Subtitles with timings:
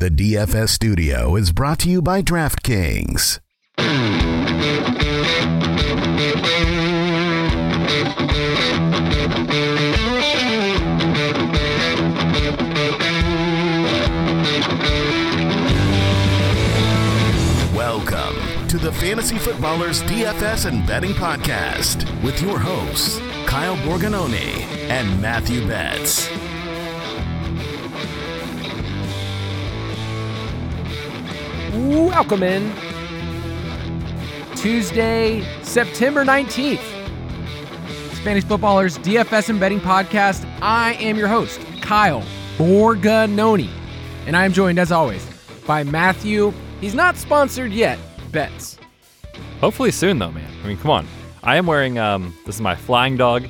[0.00, 3.40] The DFS studio is brought to you by DraftKings.
[17.74, 25.20] Welcome to the Fantasy Footballers DFS and Betting Podcast with your hosts, Kyle Borgognoni and
[25.20, 26.28] Matthew Betz.
[31.78, 32.72] Welcome in.
[34.56, 36.80] Tuesday, September 19th.
[38.16, 40.44] Spanish Footballers DFS and Betting Podcast.
[40.60, 42.24] I am your host, Kyle
[42.56, 43.70] Borgognoni.
[44.26, 45.24] And I am joined, as always,
[45.68, 46.52] by Matthew.
[46.80, 47.96] He's not sponsored yet,
[48.32, 48.76] Betz.
[49.60, 50.50] Hopefully soon, though, man.
[50.64, 51.06] I mean, come on.
[51.44, 53.46] I am wearing um, this is my Flying Dog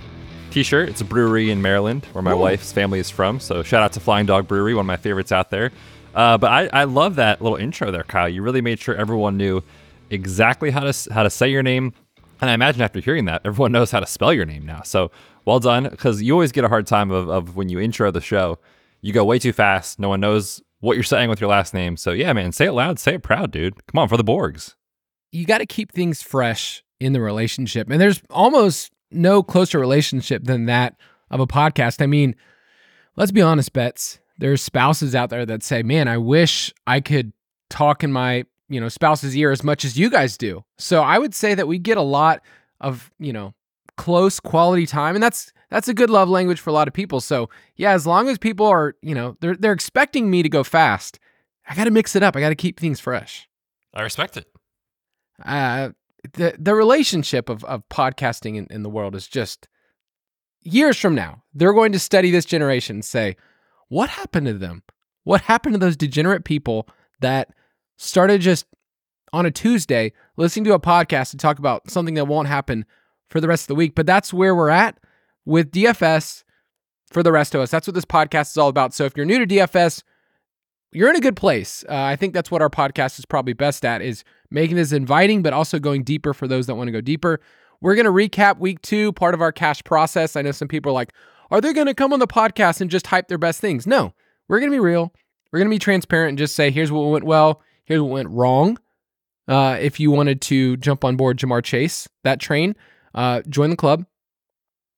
[0.50, 0.90] T-shirt.
[0.90, 2.36] It's a brewery in Maryland where my Ooh.
[2.36, 3.40] wife's family is from.
[3.40, 5.72] So shout out to Flying Dog Brewery, one of my favorites out there.
[6.18, 8.28] Uh, but I, I love that little intro there, Kyle.
[8.28, 9.62] You really made sure everyone knew
[10.10, 11.92] exactly how to how to say your name,
[12.40, 14.82] and I imagine after hearing that, everyone knows how to spell your name now.
[14.82, 15.12] So
[15.44, 18.20] well done, because you always get a hard time of, of when you intro the
[18.20, 18.58] show,
[19.00, 20.00] you go way too fast.
[20.00, 21.96] No one knows what you're saying with your last name.
[21.96, 23.74] So yeah, man, say it loud, say it proud, dude.
[23.86, 24.74] Come on for the Borgs.
[25.30, 27.88] You got to keep things fresh in the relationship.
[27.88, 30.96] And there's almost no closer relationship than that
[31.30, 32.02] of a podcast.
[32.02, 32.34] I mean,
[33.14, 34.18] let's be honest, Betz.
[34.38, 37.32] There's spouses out there that say, man, I wish I could
[37.70, 40.64] talk in my, you know, spouse's ear as much as you guys do.
[40.78, 42.40] So I would say that we get a lot
[42.80, 43.54] of, you know,
[43.96, 45.16] close quality time.
[45.16, 47.20] And that's that's a good love language for a lot of people.
[47.20, 50.62] So yeah, as long as people are, you know, they're they're expecting me to go
[50.62, 51.18] fast,
[51.68, 52.36] I gotta mix it up.
[52.36, 53.48] I gotta keep things fresh
[53.92, 54.46] I respect it.
[55.44, 55.90] uh,
[56.34, 59.68] the the relationship of of podcasting in, in the world is just
[60.62, 63.36] years from now they're going to study this generation and say
[63.88, 64.82] what happened to them
[65.24, 66.88] what happened to those degenerate people
[67.20, 67.50] that
[67.96, 68.66] started just
[69.32, 72.84] on a tuesday listening to a podcast to talk about something that won't happen
[73.28, 74.98] for the rest of the week but that's where we're at
[75.44, 76.44] with dfs
[77.10, 79.26] for the rest of us that's what this podcast is all about so if you're
[79.26, 80.02] new to dfs
[80.92, 81.84] you're in a good place.
[81.88, 85.42] Uh, I think that's what our podcast is probably best at is making this inviting,
[85.42, 87.40] but also going deeper for those that want to go deeper.
[87.80, 90.34] We're going to recap week two, part of our cash process.
[90.34, 91.12] I know some people are like,
[91.50, 93.86] are they going to come on the podcast and just hype their best things?
[93.86, 94.14] No,
[94.48, 95.12] we're going to be real.
[95.50, 98.28] We're going to be transparent and just say, here's what went well, here's what went
[98.28, 98.78] wrong.
[99.46, 102.76] Uh, if you wanted to jump on board Ja'Marr Chase, that train,
[103.14, 104.04] uh, join the club.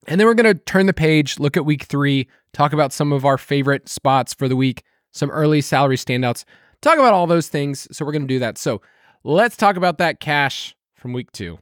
[0.08, 3.12] And then we're going to turn the page, look at week three, talk about some
[3.12, 4.82] of our favorite spots for the week,
[5.12, 6.44] some early salary standouts,
[6.80, 7.86] talk about all those things.
[7.96, 8.58] So we're going to do that.
[8.58, 8.80] So
[9.22, 11.58] let's talk about that cash from week two.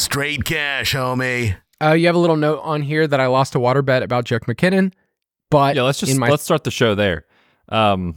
[0.00, 1.56] Straight cash, homie.
[1.78, 4.24] Uh, you have a little note on here that I lost a water bet about
[4.24, 4.94] Jerick McKinnon,
[5.50, 7.26] but Yeah, let's just my let's start the show there.
[7.68, 8.16] Um,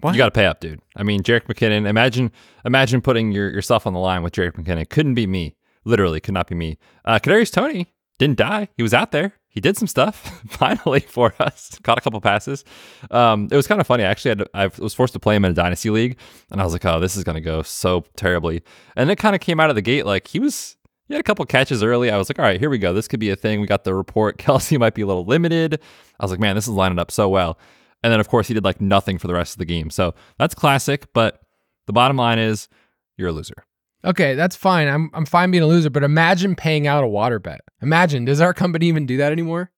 [0.00, 0.12] What?
[0.14, 0.80] you got to pay up, dude.
[0.94, 1.88] I mean, Jerick McKinnon.
[1.88, 2.30] Imagine,
[2.64, 4.88] imagine putting your, yourself on the line with Jerick McKinnon.
[4.88, 5.56] Couldn't be me.
[5.84, 6.78] Literally, could not be me.
[7.04, 8.68] Uh, Kadarius Toney didn't die.
[8.76, 9.32] He was out there.
[9.48, 11.76] He did some stuff finally for us.
[11.82, 12.64] Caught a couple passes.
[13.10, 14.04] Um, it was kind of funny.
[14.04, 16.16] I actually had to, I was forced to play him in a dynasty league,
[16.52, 18.62] and I was like, oh, this is gonna go so terribly.
[18.94, 20.76] And it kind of came out of the gate like he was.
[21.08, 22.10] He had a couple catches early.
[22.10, 22.92] I was like, all right, here we go.
[22.92, 23.60] This could be a thing.
[23.60, 24.38] We got the report.
[24.38, 25.80] Kelce might be a little limited.
[26.20, 27.58] I was like, man, this is lining up so well.
[28.02, 29.90] And then, of course, he did like nothing for the rest of the game.
[29.90, 31.12] So that's classic.
[31.12, 31.40] But
[31.86, 32.68] the bottom line is
[33.16, 33.64] you're a loser.
[34.04, 34.86] okay, that's fine.
[34.86, 37.62] I'm I'm fine being a loser, but imagine paying out a water bet.
[37.82, 39.72] Imagine does our company even do that anymore?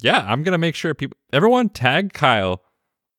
[0.00, 2.62] Yeah, I'm going to make sure people, everyone tag Kyle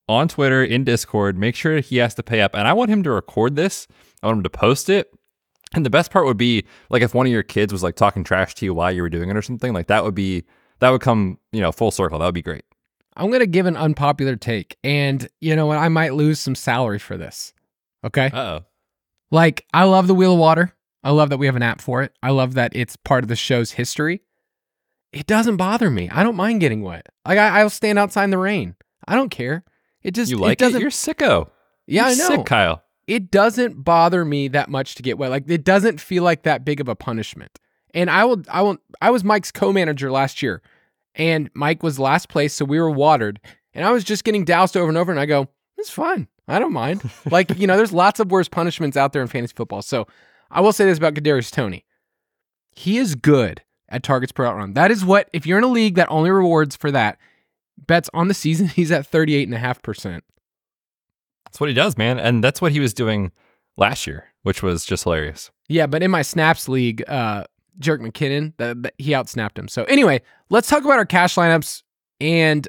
[0.07, 1.37] on Twitter, in Discord.
[1.37, 2.55] Make sure he has to pay up.
[2.55, 3.85] And I want him to record this,
[4.23, 5.11] I want him to post it.
[5.75, 8.23] And the best part would be like if one of your kids was like talking
[8.23, 10.43] trash to you while you were doing it or something, like that would be,
[10.79, 12.17] that would come, you know, full circle.
[12.19, 12.63] That would be great.
[13.15, 15.77] I'm gonna give an unpopular take, and you know what?
[15.77, 17.53] I might lose some salary for this.
[18.05, 18.27] Okay.
[18.33, 18.65] Uh oh.
[19.29, 20.73] Like, I love the Wheel of Water.
[21.03, 22.13] I love that we have an app for it.
[22.23, 24.21] I love that it's part of the show's history.
[25.11, 26.09] It doesn't bother me.
[26.09, 27.07] I don't mind getting wet.
[27.27, 28.75] Like, I, I'll stand outside in the rain.
[29.07, 29.63] I don't care.
[30.01, 30.59] It just You like it?
[30.59, 30.81] doesn't.
[30.81, 31.49] You're sicko.
[31.87, 32.35] yeah, I You're know.
[32.37, 32.83] Sick, Kyle.
[33.09, 35.31] It doesn't bother me that much to get wet.
[35.31, 37.57] Like, it doesn't feel like that big of a punishment.
[37.91, 38.43] And I will.
[38.47, 38.77] I will.
[39.01, 40.61] I was Mike's co-manager last year,
[41.15, 43.39] and Mike was last place, so we were watered.
[43.73, 46.27] And I was just getting doused over and over, and I go, It's fine.
[46.47, 47.01] I don't mind.
[47.31, 49.81] Like, you know, there's lots of worse punishments out there in fantasy football.
[49.81, 50.07] So
[50.51, 51.85] I will say this about Kadarius Toney.
[52.71, 54.73] He is good at targets per route run.
[54.73, 57.17] That is what, if you're in a league that only rewards for that,
[57.77, 60.21] bets on the season, he's at 38.5%.
[61.49, 62.19] That's what he does, man.
[62.19, 63.31] And that's what he was doing
[63.75, 65.51] last year, which was just hilarious.
[65.67, 67.45] Yeah, but in my snaps league, uh,
[67.79, 69.67] Jerick McKinnon, the, the, he outsnapped him.
[69.67, 71.83] So anyway, let's talk about our cash lineups
[72.19, 72.67] and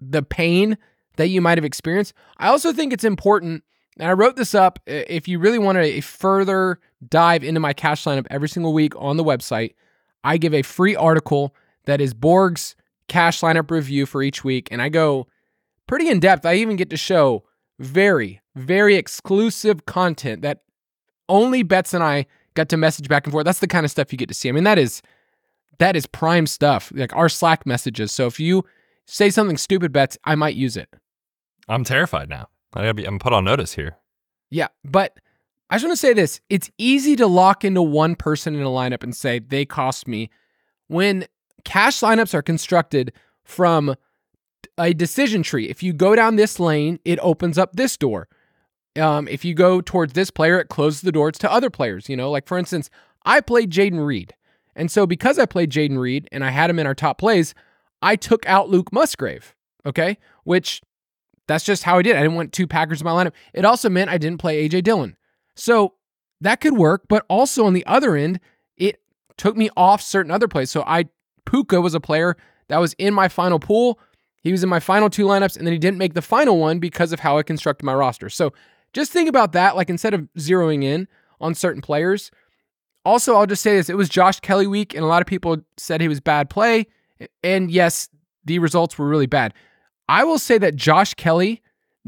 [0.00, 0.76] the pain
[1.16, 2.12] that you might have experienced.
[2.36, 3.64] I also think it's important,
[3.98, 4.78] and I wrote this up.
[4.86, 9.16] If you really want a further dive into my cash lineup every single week on
[9.16, 9.74] the website,
[10.24, 11.54] I give a free article
[11.84, 12.74] that is Borg's
[13.08, 15.28] cash lineup review for each week, and I go
[15.86, 16.44] pretty in depth.
[16.44, 17.44] I even get to show
[17.78, 20.62] very, very exclusive content that
[21.28, 23.44] only Betz and I got to message back and forth.
[23.44, 24.48] That's the kind of stuff you get to see.
[24.48, 25.02] I mean, that is
[25.78, 28.12] that is prime stuff, like our Slack messages.
[28.12, 28.64] So if you
[29.06, 30.88] say something stupid, Betz, I might use it.
[31.68, 32.48] I'm terrified now.
[32.74, 33.04] I gotta be.
[33.04, 33.96] I'm put on notice here.
[34.50, 35.18] Yeah, but
[35.70, 38.66] I just want to say this: it's easy to lock into one person in a
[38.66, 40.30] lineup and say they cost me.
[40.88, 41.26] When
[41.64, 43.12] cash lineups are constructed
[43.44, 43.96] from
[44.78, 48.28] a decision tree, if you go down this lane, it opens up this door.
[48.96, 52.08] Um, if you go towards this player, it closes the doors to other players.
[52.08, 52.90] You know, like for instance,
[53.24, 54.34] I played Jayden Reed.
[54.74, 57.54] And so because I played Jayden Reed and I had him in our top plays,
[58.02, 59.54] I took out Luke Musgrave.
[59.84, 60.18] Okay.
[60.44, 60.82] Which
[61.48, 62.16] that's just how I did.
[62.16, 63.32] I didn't want two Packers in my lineup.
[63.54, 65.16] It also meant I didn't play AJ Dillon.
[65.54, 65.94] So
[66.40, 67.04] that could work.
[67.08, 68.40] But also on the other end,
[68.76, 69.00] it
[69.36, 70.70] took me off certain other plays.
[70.70, 71.06] So I,
[71.46, 72.36] Puka was a player
[72.68, 73.98] that was in my final pool.
[74.46, 76.78] He was in my final two lineups, and then he didn't make the final one
[76.78, 78.28] because of how I constructed my roster.
[78.28, 78.52] So
[78.92, 79.74] just think about that.
[79.74, 81.08] Like instead of zeroing in
[81.40, 82.30] on certain players.
[83.04, 85.56] Also, I'll just say this it was Josh Kelley week, and a lot of people
[85.76, 86.86] said he was bad play.
[87.42, 88.08] And yes,
[88.44, 89.52] the results were really bad.
[90.08, 91.60] I will say that Josh Kelley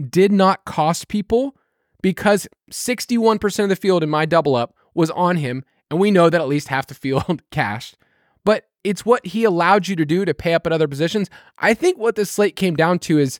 [0.09, 1.57] did not cost people
[2.03, 5.65] because 61% of the field in my double up was on him.
[5.91, 7.97] And we know that at least half the field cashed.
[8.89, 11.29] It's what he allowed you to do to pay up at other positions.
[11.59, 13.39] I think what this slate came down to is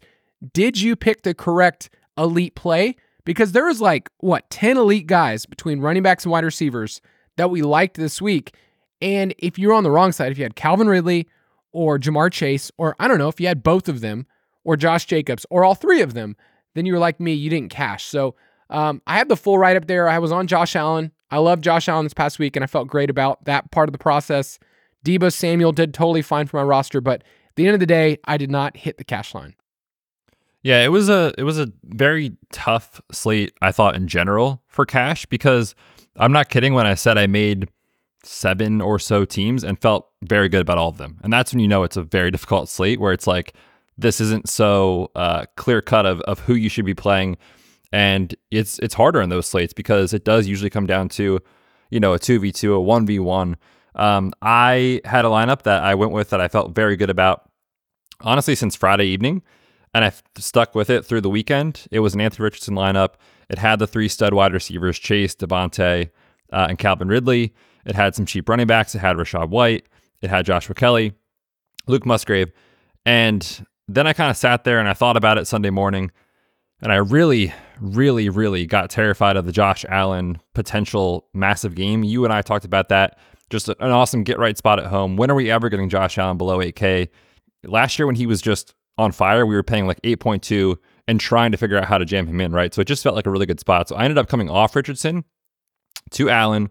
[0.53, 2.97] did you pick the correct elite play?
[3.29, 7.03] because there was like what 10 elite guys between running backs and wide receivers
[7.37, 8.55] that we liked this week.
[9.03, 11.29] And if you're on the wrong side, if you had Calvin Ridley
[11.71, 14.27] or Ja'Marr Chase, or I don't know, if you had both of them,
[14.65, 16.37] or Josh Jacobs, or all three of them,
[16.75, 18.05] then you were like me, you didn't cash.
[18.05, 18.35] So
[18.71, 20.09] um, I had the full write up there.
[20.09, 21.13] I was on Josh Allen.
[21.31, 23.93] I love Josh Allen this past week, and I felt great about that part of
[23.93, 24.59] the process.
[25.09, 28.19] Deebo Samuel did totally fine for my roster, but at the end of the day,
[28.25, 29.55] I did not hit the cash line.
[30.63, 34.85] Yeah, it was a it was a very tough slate, I thought in general for
[34.85, 35.75] cash because
[36.17, 37.71] I'm not kidding when I said I made
[38.23, 41.19] seven or so teams and felt very good about all of them.
[41.23, 43.55] And that's when you know it's a very difficult slate where it's like
[43.97, 47.39] this isn't so uh, clear cut of, of who you should be playing.
[47.93, 51.41] And it's it's harder in those slates because it does usually come down to,
[51.89, 53.55] you know, a 2v2, a 1v1.
[53.95, 57.51] Um, I had a lineup that I went with that I felt very good about,
[58.21, 59.43] honestly, since Friday evening
[59.95, 61.87] and I stuck with it through the weekend.
[61.91, 63.15] It was an Anthony Richardson lineup.
[63.49, 66.11] It had the three stud wide receivers, Chase, Davante,
[66.53, 67.55] uh, and Calvin Ridley.
[67.85, 68.95] It had some cheap running backs.
[68.95, 69.87] It had Rachaad White.
[70.21, 71.15] It had Joshua Kelley,
[71.87, 72.53] Luke Musgrave.
[73.07, 76.11] And then I kind of sat there and I thought about it Sunday morning.
[76.83, 82.05] And I really, really, really got terrified of the Josh Allen potential massive game.
[82.05, 83.19] You and I talked about that.
[83.51, 85.17] Just an awesome get right spot at home.
[85.17, 87.09] When are we ever getting Josh Allen below 8K?
[87.65, 90.77] Last year, when he was just on fire, we were paying like 8.2
[91.07, 92.75] and trying to figure out how to jam him in, right?
[92.75, 93.89] So it just felt like a really good spot.
[93.89, 95.25] So I ended up coming off Richardson
[96.11, 96.69] to Allen,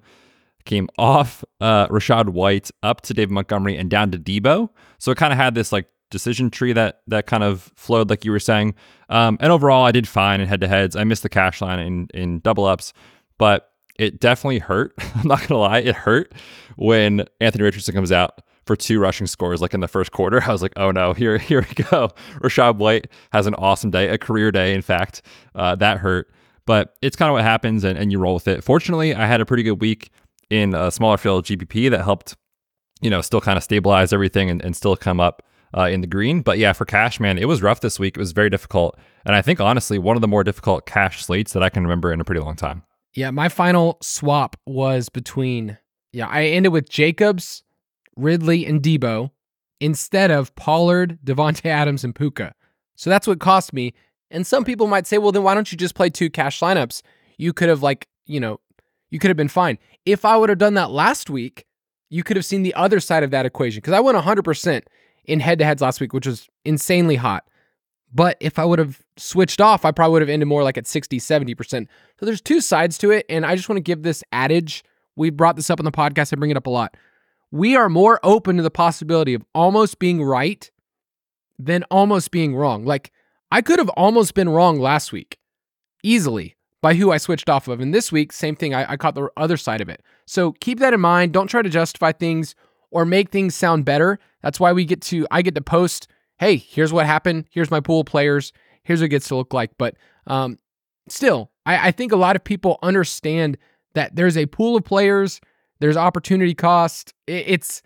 [0.66, 4.70] came off uh, Rachaad White up to David Montgomery and down to Deebo.
[5.00, 8.24] So it kind of had this like decision tree that that kind of flowed, like
[8.24, 8.76] you were saying.
[9.10, 10.96] Um, and overall, I did fine in head to heads.
[10.96, 12.94] I missed the cash line in in double ups,
[13.38, 14.94] but it definitely hurt.
[15.16, 16.34] I'm not gonna lie, it hurt
[16.75, 20.42] when Anthony Richardson comes out for two rushing scores like in the first quarter.
[20.46, 22.10] I was like, oh no, here here we go.
[22.42, 25.22] Rachaad White has an awesome day, a career day, in fact.
[25.56, 26.32] Uh, that hurt.
[26.66, 28.63] But it's kind of what happens and, and you roll with it.
[28.63, 30.12] Fortunately, I had a pretty good week
[30.50, 32.36] in a smaller field GPP that helped,
[33.00, 35.44] you know, still kind of stabilize everything and, and still come up
[35.77, 36.42] uh, in the green.
[36.42, 38.18] But yeah, for cash, man, it was rough this week.
[38.18, 38.98] It was very difficult.
[39.25, 42.12] And I think honestly, one of the more difficult cash slates that I can remember
[42.12, 42.84] in a pretty long time.
[43.18, 45.80] Yeah, my final swap was between,
[46.14, 47.64] yeah, I ended with Jacobs,
[48.16, 49.32] Ridley, and Deebo
[49.80, 52.54] instead of Pollard, Davante Adams, and Puka.
[52.96, 53.96] So that's what cost me.
[54.30, 57.02] And some people might say, well, then why don't you just play two cash lineups?
[57.40, 58.60] You could have, like, you know,
[59.10, 59.80] you could have been fine.
[60.06, 61.66] If I would have done that last week,
[62.12, 64.84] you could have seen the other side of that equation because I went 100%
[65.26, 67.48] in head to heads last week, which was insanely hot.
[68.14, 70.88] But if I would have switched off, I probably would have ended more like at
[70.88, 71.88] 60, 70%.
[72.20, 73.26] So there's two sides to it.
[73.30, 74.84] And I just want to give this adage.
[75.16, 76.32] We brought this up on the podcast.
[76.32, 76.96] I bring it up a lot.
[77.52, 80.70] We are more open to the possibility of almost being right
[81.60, 82.86] than almost being wrong.
[82.86, 83.12] Like
[83.52, 85.38] I could have almost been wrong last week
[86.04, 87.80] easily by who I switched off of.
[87.80, 88.74] And this week, same thing.
[88.74, 90.02] I, I caught the other side of it.
[90.26, 91.34] So keep that in mind.
[91.34, 92.56] Don't try to justify things
[92.92, 94.20] or make things sound better.
[94.42, 96.08] That's why we get to, I get to post,
[96.39, 97.46] hey, here's what happened.
[97.50, 98.53] Here's my pool of players.
[98.84, 99.72] Here's what it gets to look like.
[99.77, 99.96] But
[100.27, 100.60] um,
[101.08, 103.58] still, I, I think a lot of people understand
[103.94, 105.41] that there's a pool of players,
[105.79, 107.13] there's opportunity cost.
[107.25, 107.82] It, it's,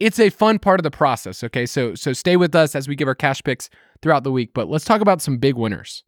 [0.00, 1.42] it's a fun part of the process.
[1.44, 1.66] Okay.
[1.66, 3.70] So, so stay with us as we give our cash picks
[4.02, 4.50] throughout the week.
[4.54, 6.04] But let's talk about some big winners.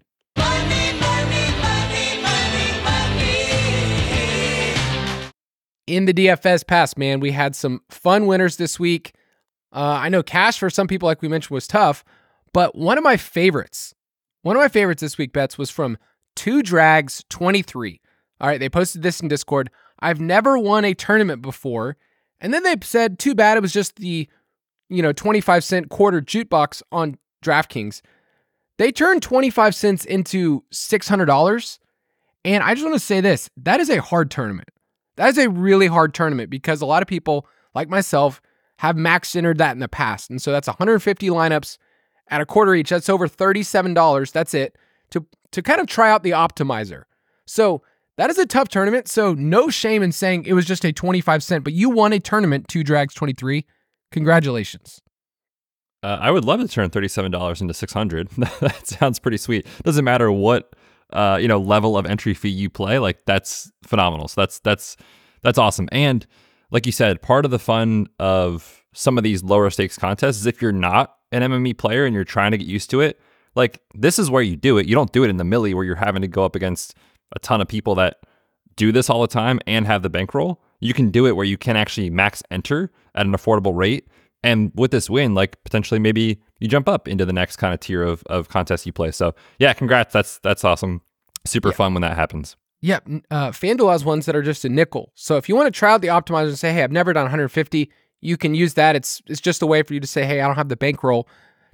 [5.87, 9.15] in the DFS pass, man, we had some fun winners this week.
[9.77, 12.03] Uh, I know cash for some people, like we mentioned, was tough,
[12.55, 13.95] but one of my favorites,
[14.41, 15.99] one of my favorites this week, Betz, was from
[16.35, 18.01] Two Drags 23.
[18.41, 19.71] All right, they posted this in Discord.
[20.01, 21.99] I've never won a tournament before.
[22.41, 24.27] And then they said, too bad it was just the,
[24.89, 28.01] you know, 25 cent quarter jukebox on DraftKings.
[28.79, 31.79] They turned 25 cents into $600.
[32.47, 34.69] And I just want to say this that is a hard tournament.
[35.17, 38.41] That is a really hard tournament because a lot of people, like myself,
[38.79, 40.31] have max entered that in the past.
[40.31, 41.79] And so that's 150 lineups
[42.29, 42.91] at a quarter each.
[42.91, 44.33] That's over $37.
[44.33, 44.77] That's it
[45.11, 47.05] to, to kind of try out the optimizer.
[47.47, 47.83] So
[48.17, 49.09] that is a tough tournament.
[49.09, 52.21] So no shame in saying it was just a 25 cent, but you won a
[52.21, 53.65] tournament, two drags 23.
[54.13, 55.01] Congratulations.
[56.03, 58.29] Uh, I would love to turn $37 into 600.
[58.61, 59.67] that sounds pretty sweet.
[59.83, 60.75] Doesn't matter what
[61.13, 64.29] uh, you know, level of entry fee you play, like that's phenomenal.
[64.29, 64.97] So that's that's
[65.43, 65.89] that's awesome.
[65.93, 66.27] And
[66.71, 70.47] like you said, part of the fun of some of these lower stakes contests is
[70.47, 73.21] if you're not an MME player and you're trying to get used to it,
[73.55, 74.87] like this is where you do it.
[74.87, 76.95] You don't do it in the millie where you're having to go up against
[77.35, 78.19] a ton of people that
[78.77, 80.63] do this all the time and have the bankroll.
[80.81, 84.09] You can do it where you can actually max enter at an affordable rate.
[84.43, 87.81] And with this win, like potentially maybe you jump up into the next kind of
[87.81, 89.11] tier of, of contest you play.
[89.11, 90.13] So yeah, congrats.
[90.13, 91.01] That's that's awesome.
[91.45, 91.75] Super yeah.
[91.75, 92.57] fun when that happens.
[92.81, 95.11] Yeah, uh, FanDuel has ones that are just a nickel.
[95.15, 97.25] So if you want to try out the optimizer and say, "Hey, I've never done
[97.25, 97.91] 150,"
[98.21, 98.95] you can use that.
[98.97, 101.29] It's it's just a way for you to say, "Hey, I don't have the bankroll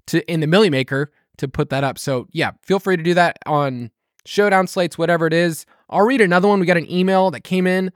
[0.07, 3.15] to in the Millie Maker to put that up." So yeah, feel free to do
[3.15, 3.91] that on
[4.25, 5.67] showdown slates, whatever it is.
[5.91, 6.61] I'll read another one.
[6.61, 7.93] We got an email that came in.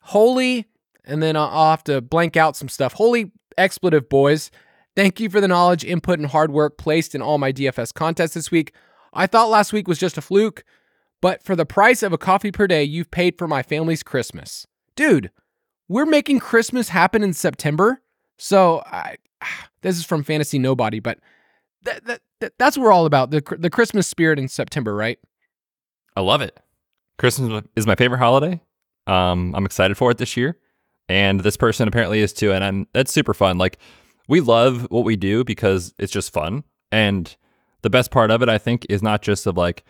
[0.00, 0.66] Holy,
[1.04, 2.92] and then I'll have to blank out some stuff.
[2.92, 4.50] Holy expletive boys.
[4.94, 8.34] Thank you for the knowledge, input, and hard work placed in all my DFS contests
[8.34, 8.74] this week.
[9.14, 10.64] I thought last week was just a fluke,
[11.22, 14.66] but for the price of a coffee per day, you've paid for my family's Christmas.
[14.96, 15.30] Dude,
[15.88, 18.02] we're making Christmas happen in September.
[18.38, 19.16] So I,
[19.80, 21.18] this is from Fantasy Nobody, but
[21.84, 25.18] that, that, that, that's what we're all about the, the Christmas spirit in September, right?
[26.14, 26.58] I love it.
[27.18, 28.60] Christmas is my favorite holiday.
[29.06, 30.58] Um, I'm excited for it this year,
[31.08, 33.58] and this person apparently is too, and I'm, that's super fun.
[33.58, 33.78] Like
[34.28, 36.64] we love what we do because it's just fun.
[36.90, 37.34] And
[37.82, 39.84] the best part of it, I think, is not just of like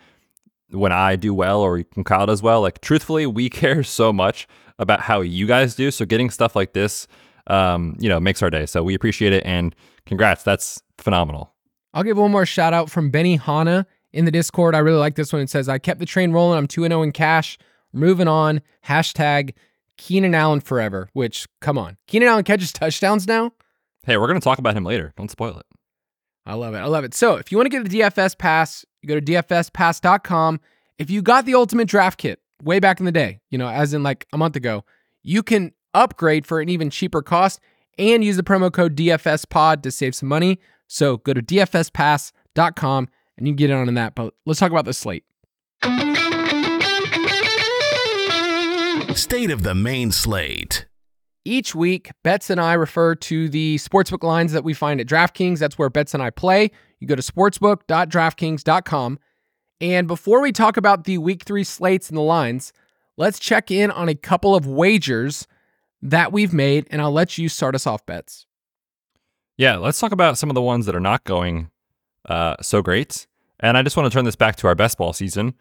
[0.69, 2.61] when I do well or when Kyle does well.
[2.61, 4.47] Like, truthfully, we care so much
[4.79, 5.91] about how you guys do.
[5.91, 7.07] So, getting stuff like this,
[7.47, 8.65] um, you know, makes our day.
[8.65, 9.45] So, we appreciate it.
[9.45, 10.43] And congrats.
[10.43, 11.53] That's phenomenal.
[11.93, 14.75] I'll give one more shout out from Benny Hanna in the Discord.
[14.75, 15.41] I really like this one.
[15.41, 16.57] It says, I kept the train rolling.
[16.57, 17.57] I'm 2 0 in cash.
[17.91, 18.61] Moving on.
[18.87, 19.53] Hashtag
[19.97, 21.97] Keenan Allen forever, which, come on.
[22.07, 23.51] Keenan Allen catches touchdowns now.
[24.05, 25.13] Hey, we're going to talk about him later.
[25.17, 25.65] Don't spoil it.
[26.45, 26.79] I love it.
[26.79, 27.13] I love it.
[27.13, 30.59] So, if you want to get the DFS pass, you go to dfspass.com.
[30.97, 33.93] If you got the ultimate draft kit way back in the day, you know, as
[33.93, 34.85] in like a month ago,
[35.21, 37.59] you can upgrade for an even cheaper cost
[37.97, 40.59] and use the promo code DFSPod to save some money.
[40.87, 44.15] So, go to dfspass.com and you can get in on that.
[44.15, 45.25] But let's talk about the slate.
[49.15, 50.85] State of the main slate.
[51.45, 55.59] Each week, Betz and I refer to the sportsbook lines that we find at DraftKings.
[55.59, 56.71] That's where Betz and I play.
[57.03, 59.19] You go to sportsbook.draftkings.com.
[59.81, 62.71] And before we talk about the week three slates and the lines,
[63.17, 65.45] let's check in on a couple of wagers
[66.01, 66.87] that we've made.
[66.89, 68.45] And I'll let you start us off, Betz.
[69.57, 71.71] Yeah, let's talk about some of the ones that are not going
[72.29, 73.27] uh, so great.
[73.59, 75.55] And I just want to turn this back to our best ball season.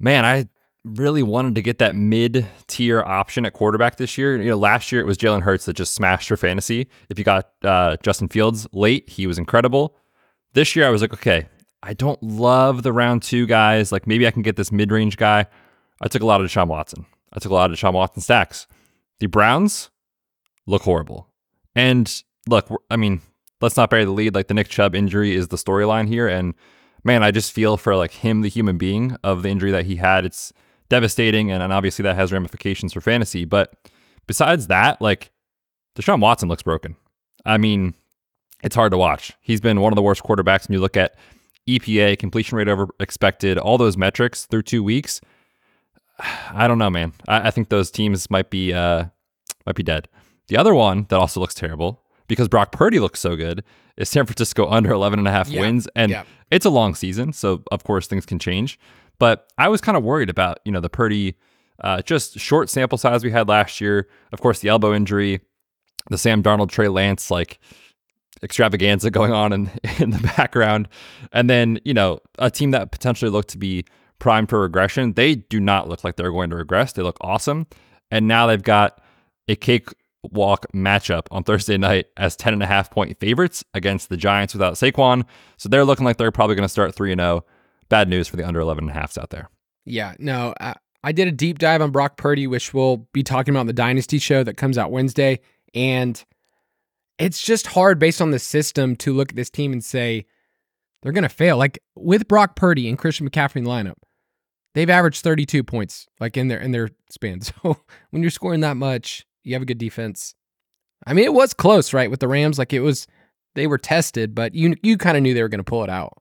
[0.00, 0.48] Man, I
[0.82, 4.40] really wanted to get that mid tier option at quarterback this year.
[4.40, 6.88] You know, last year it was Jalen Hurts that just smashed for fantasy.
[7.10, 9.94] If you got uh, Justin Fields late, he was incredible.
[10.54, 11.46] This year I was like, okay,
[11.82, 13.92] I don't love the round two guys.
[13.92, 15.46] Like maybe I can get this mid range guy.
[16.00, 17.06] I took a lot of Deshaun Watson.
[17.32, 18.66] I took a lot of Deshaun Watson stacks.
[19.20, 19.90] The Browns
[20.66, 21.28] look horrible.
[21.74, 23.20] And look, I mean,
[23.60, 24.34] let's not bury the lead.
[24.34, 26.54] Like the Nick Chubb injury is the storyline here, and
[27.04, 29.96] man, I just feel for like him, the human being of the injury that he
[29.96, 30.24] had.
[30.24, 30.52] It's
[30.88, 33.44] devastating, and, and obviously that has ramifications for fantasy.
[33.44, 33.74] But
[34.26, 35.32] besides that, like
[35.96, 36.96] Deshaun Watson looks broken.
[37.44, 37.94] I mean,
[38.62, 39.32] it's hard to watch.
[39.40, 41.14] He's been one of the worst quarterbacks when you look at
[41.68, 45.20] EPA, completion rate over expected, all those metrics through two weeks.
[46.52, 47.12] I don't know, man.
[47.28, 49.06] I, I think those teams might be uh,
[49.66, 50.08] might be dead.
[50.48, 53.64] The other one that also looks terrible because Brock Purdy looks so good
[53.96, 55.60] is San Francisco under 11 and a half Yeah.
[55.60, 55.88] wins.
[55.94, 56.24] And Yeah.
[56.50, 57.32] it's a long season.
[57.32, 58.78] So, of course, things can change.
[59.18, 61.36] But I was kind of worried about, you know, the Purdy,
[61.82, 64.08] uh, just short sample size we had last year.
[64.32, 65.40] Of course, the elbow injury,
[66.10, 67.60] the Sam Darnold, Trey Lance, like
[68.42, 70.88] extravaganza going on in, in the background.
[71.32, 73.84] And then, you know, a team that potentially looked to be
[74.18, 76.92] primed for regression, they do not look like they're going to regress.
[76.92, 77.66] They look awesome.
[78.10, 79.00] And now they've got
[79.48, 84.16] a cakewalk matchup on Thursday night as 10 and a half point favorites against the
[84.16, 85.24] Giants without Saquon.
[85.56, 87.44] So they're looking like they're probably going to start 3 0.
[87.88, 89.50] Bad news for the under 11 and a halfs out there.
[89.84, 93.52] Yeah, no, I, I did a deep dive on Brock Purdy, which we'll be talking
[93.52, 95.40] about in the Dynasty show that comes out Wednesday.
[95.74, 96.22] And
[97.22, 100.26] it's just hard based on the system to look at this team and say
[101.02, 101.56] they're going to fail.
[101.56, 103.94] Like with Brock Purdy and Christian McCaffrey in the lineup,
[104.74, 107.40] they've averaged 32 points like in their in their span.
[107.62, 107.76] So
[108.10, 110.34] when you're scoring that much, you have a good defense.
[111.06, 112.10] I mean, it was close, right?
[112.10, 113.06] With the Rams, like it was
[113.54, 115.90] they were tested, but you you kind of knew they were going to pull it
[115.90, 116.20] out.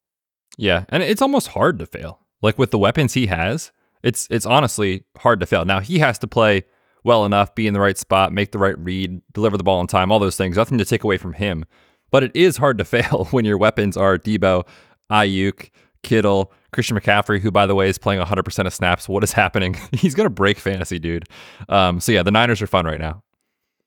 [0.56, 2.20] Yeah, and it's almost hard to fail.
[2.44, 3.72] Like with the weapons he has,
[4.04, 5.66] it's it's honestly hard to fail.
[5.66, 6.66] Now he has to play
[7.04, 9.88] well enough, be in the right spot, make the right read, deliver the ball on
[9.88, 10.58] time, all those things.
[10.58, 11.66] Nothing to take away from him.
[12.12, 14.68] But it is hard to fail when your weapons are Deebo,
[15.12, 15.70] Aiyuk,
[16.04, 19.10] Kittle, Christian McCaffrey, who by the way is playing 100% of snaps.
[19.10, 19.78] What is happening?
[19.92, 21.28] He's gonna break fantasy, dude.
[21.70, 23.24] Um, so yeah, the Niners are fun right now.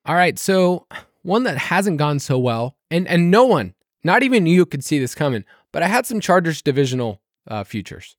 [0.06, 0.86] All right, so
[1.22, 4.98] one that hasn't gone so well, and and no one, not even you, could see
[4.98, 5.44] this coming.
[5.72, 8.16] But I had some Chargers divisional uh, futures.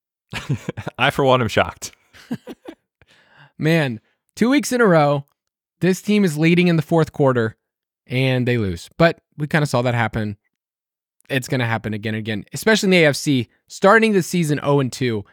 [0.98, 1.92] I for one am shocked.
[3.58, 4.02] Man,
[4.36, 5.26] two weeks in a row,
[5.80, 7.56] this team is leading in the fourth quarter,
[8.08, 8.90] and they lose.
[8.98, 10.38] But we kind of saw that happen.
[11.30, 13.48] It's going to happen again and again, especially in the AFC.
[13.68, 15.26] Starting the season 0 and 2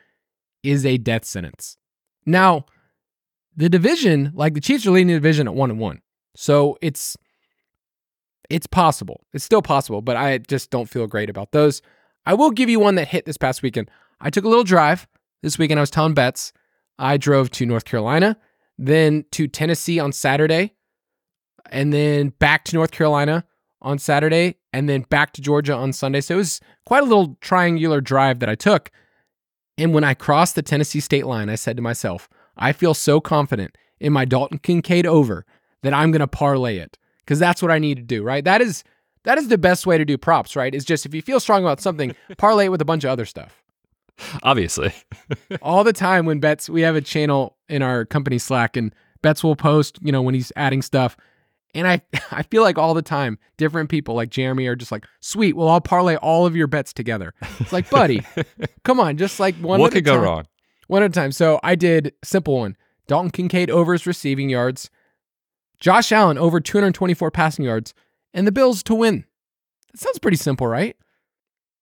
[0.62, 1.76] is a death sentence.
[2.24, 2.66] Now,
[3.54, 6.00] the division, like the Chiefs are leading the division at 1 and 1.
[6.34, 7.16] So it's
[8.48, 9.24] it's possible.
[9.32, 11.80] It's still possible, but I just don't feel great about those.
[12.26, 13.90] I will give you one that hit this past weekend.
[14.20, 15.06] I took a little drive
[15.42, 15.80] this weekend.
[15.80, 16.52] I was telling Betz.
[16.98, 18.36] I drove to North Carolina,
[18.78, 20.74] then to Tennessee on Saturday,
[21.70, 23.44] and then back to North Carolina
[23.80, 26.20] on Saturday, and then back to Georgia on Sunday.
[26.20, 28.90] So it was quite a little triangular drive that I took.
[29.78, 33.20] And when I crossed the Tennessee state line, I said to myself, I feel so
[33.20, 35.46] confident in my Dalton Kincaid over
[35.82, 38.44] that I'm going to parlay it because that's what I need to do, right?
[38.44, 38.84] That is
[39.24, 40.74] that is the best way to do props, right?
[40.74, 43.24] Is just if you feel strong about something, parlay it with a bunch of other
[43.24, 43.61] stuff.
[44.42, 44.92] Obviously.
[45.62, 49.42] All the time when Betz, we have a channel in our company Slack, and Betz
[49.42, 51.16] will post, you know, when he's adding stuff.
[51.74, 55.06] And I, I feel like all the time, different people like Jeremy are just like,
[55.20, 57.34] sweet, well, I'll parlay all of your bets together.
[57.60, 58.22] It's like, buddy,
[58.84, 60.22] come on, just like one what at a could go time.
[60.22, 60.46] wrong?
[60.88, 61.32] One at a time.
[61.32, 62.76] So I did simple one.
[63.06, 64.90] Dalton Kincaid over his receiving yards.
[65.80, 67.94] Josh Allen over 224 passing yards.
[68.34, 69.24] And the Bills to win.
[69.92, 70.96] That sounds pretty simple, right?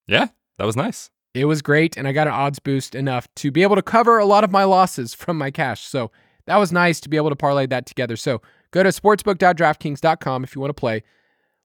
[0.07, 1.11] Yeah, that was nice.
[1.35, 1.97] It was great.
[1.97, 4.51] And I got an odds boost enough to be able to cover a lot of
[4.51, 5.83] my losses from my cash.
[5.83, 6.11] So
[6.47, 8.17] that was nice to be able to parlay that together.
[8.17, 11.03] So go to sportsbook.draftkings.com if you want to play.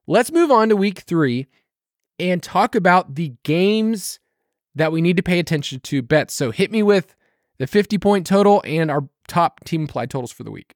[0.06, 1.46] Let's move on to week three
[2.18, 4.20] and talk about the games
[4.74, 6.34] that we need to pay attention to Betz.
[6.34, 7.16] So hit me with
[7.58, 10.74] the 50 point total and our top team applied totals for the week.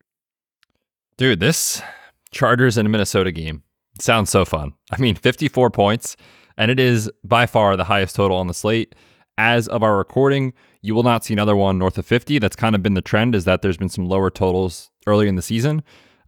[1.17, 1.83] Dude, this
[2.31, 3.63] Chargers and Minnesota game
[4.01, 4.73] sounds so fun.
[4.91, 6.17] I mean, 54 points,
[6.61, 8.95] and it is by far the highest total on the slate.
[9.39, 12.39] As of our recording, you will not see another one north of 50.
[12.39, 15.37] That's kind of been the trend, is that there's been some lower totals early in
[15.37, 15.83] the season.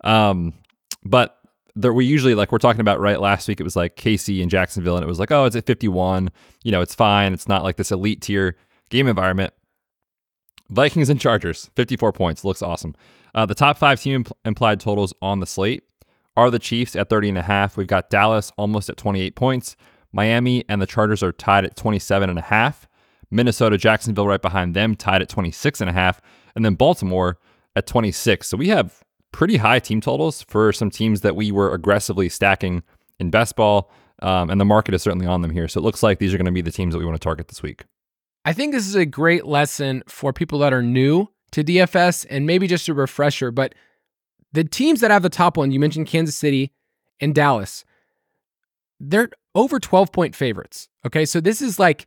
[0.05, 0.55] Um,
[1.05, 1.39] but
[1.77, 4.51] there, we usually, like we're talking about right last week, it was like KC and
[4.51, 6.31] Jacksonville, and it was like, oh, it's at 51.
[6.65, 7.35] You know, it's fine.
[7.35, 8.57] It's not like this elite tier
[8.89, 9.53] game environment.
[10.71, 12.43] Vikings and Chargers, 54 points.
[12.43, 12.95] Looks awesome.
[13.35, 15.83] Uh, the top five team impl- implied totals on the slate
[16.39, 17.77] are the Chiefs at 30 and a half.
[17.77, 19.77] We've got Dallas almost at 28 points.
[20.13, 22.89] Miami and the Chargers are tied at 27 and a half.
[23.31, 26.21] Minnesota, Jacksonville right behind them, tied at 26 and a half.
[26.55, 27.39] And then Baltimore
[27.75, 28.47] at 26.
[28.47, 32.83] So we have pretty high team totals for some teams that we were aggressively stacking
[33.19, 33.91] in best ball.
[34.21, 35.67] Um, and the market is certainly on them here.
[35.67, 37.25] So it looks like these are going to be the teams that we want to
[37.25, 37.85] target this week.
[38.45, 42.47] I think this is a great lesson for people that are new to DFS and
[42.47, 43.51] maybe just a refresher.
[43.51, 43.75] But
[44.53, 46.73] the teams that have the top one, you mentioned Kansas City
[47.21, 47.85] and Dallas,
[49.03, 50.89] they're over 12 point favorites.
[51.05, 51.25] Okay.
[51.25, 52.07] So this is like,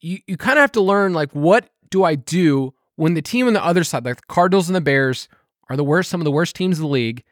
[0.00, 3.46] you, you kind of have to learn, like, what do I do when the team
[3.46, 5.28] on the other side, like the Cardinals and the Bears,
[5.70, 7.22] are the worst, some of the worst teams in the league?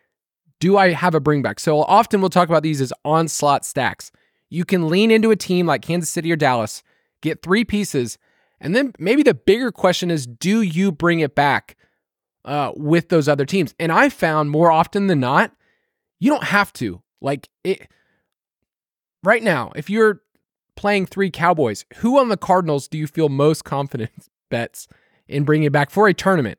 [0.61, 1.59] Do I have a bring back?
[1.61, 4.13] So often we'll talk about these as onslaught stacks.
[4.49, 6.83] You can lean into a team like Kansas City or Dallas,
[7.21, 8.17] get three pieces,
[8.61, 11.77] and then maybe the bigger question is do you bring it back
[12.45, 13.75] uh, with those other teams?
[13.81, 15.53] And I found more often than not,
[16.21, 17.03] you don't have to.
[17.21, 17.89] Like it
[19.23, 20.23] right now, if you're
[20.77, 24.11] playing three Cowboys, who on the Cardinals do you feel most confident
[24.51, 24.89] Betz
[25.29, 26.59] in bringing back for a tournament?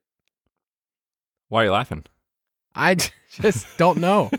[1.50, 2.06] Why are you laughing?
[2.76, 2.96] I
[3.30, 4.32] just don't know.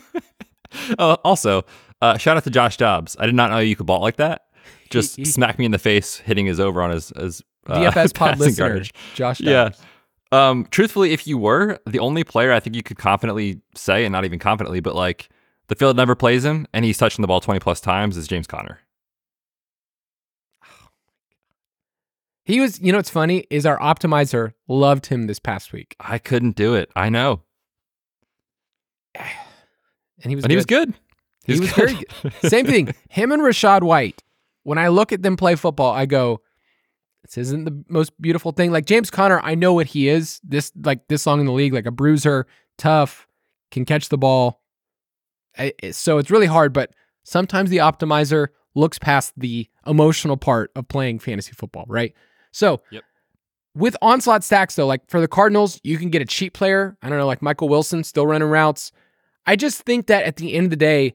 [0.98, 1.64] uh, also,
[2.00, 3.16] uh, shout out to Josh Dobbs.
[3.18, 4.42] I did not know you could ball like that.
[4.90, 8.14] Just he, smack me in the face, hitting his over on his, his uh, DFS
[8.14, 8.92] pod listener, garbage.
[9.14, 9.48] Josh Dobbs.
[9.50, 9.70] Yeah.
[10.32, 14.12] Um, truthfully, if you were the only player I think you could confidently say, and
[14.12, 15.28] not even confidently, but like
[15.74, 18.46] the field never plays him and he's touching the ball 20 plus times is James
[18.46, 18.80] Conner.
[22.46, 25.96] He was, you know, what's funny is our optimizer loved him this past week.
[25.98, 26.90] I couldn't do it.
[26.94, 27.42] I know.
[30.22, 30.94] And he was, and he was good.
[31.44, 31.90] He, he was, good.
[31.90, 32.50] very good.
[32.50, 32.94] Same thing.
[33.10, 34.22] Him and Rachaad White.
[34.62, 36.40] When I look at them play football, I go,
[37.24, 38.70] this isn't the most beautiful thing.
[38.70, 40.40] Like James Conner, I know what he is.
[40.42, 42.46] This like this long in the league, like a bruiser,
[42.78, 43.26] tough,
[43.70, 44.63] can catch the ball.
[45.92, 51.20] So it's really hard, but sometimes the optimizer looks past the emotional part of playing
[51.20, 52.12] fantasy football, right?
[52.50, 53.04] So yep.
[53.74, 56.96] with onslaught stacks, though, like for the Cardinals, you can get a cheap player.
[57.02, 58.90] I don't know, like Michael Wilson still running routes.
[59.46, 61.14] I just think that at the end of the day,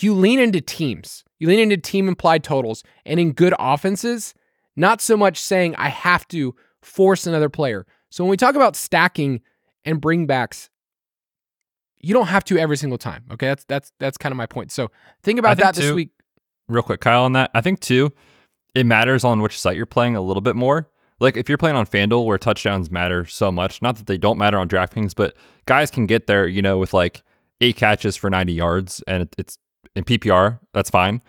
[0.00, 1.24] you lean into teams.
[1.38, 4.34] You lean into team implied totals and in good offenses,
[4.76, 7.86] not so much saying I have to force another player.
[8.10, 9.40] So when we talk about stacking
[9.84, 10.68] and bringbacks,
[12.04, 13.24] you don't have to every single time.
[13.32, 14.72] Okay, that's that's that's kind of my point.
[14.72, 14.90] So
[15.22, 16.10] think about that this week.
[16.68, 18.10] Real quick, Kyle, on that, I think too,
[18.74, 20.88] it matters on which site you're playing a little bit more.
[21.20, 24.38] Like if you're playing on FanDuel where touchdowns matter so much, not that they don't
[24.38, 25.36] matter on DraftKings, but
[25.66, 27.22] guys can get there, you know, with like
[27.60, 29.58] eight catches for 90 yards and it's
[29.94, 31.22] in PPR, that's fine.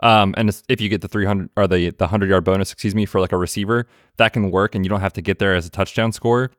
[0.00, 3.06] Um, and if you get the 300 or the the 100 yard bonus, excuse me,
[3.06, 5.66] for like a receiver, that can work and you don't have to get there as
[5.66, 6.50] a touchdown scorer.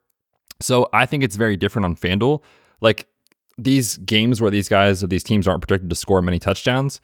[0.60, 2.42] So I think it's very different on FanDuel.
[2.82, 3.08] Like
[3.58, 7.02] these games where these guys or these teams aren't projected to score many touchdowns,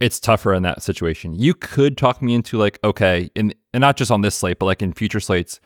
[0.00, 1.34] it's tougher in that situation.
[1.34, 4.66] You could talk me into like, okay, in, and not just on this slate, but
[4.66, 5.60] like in future slates.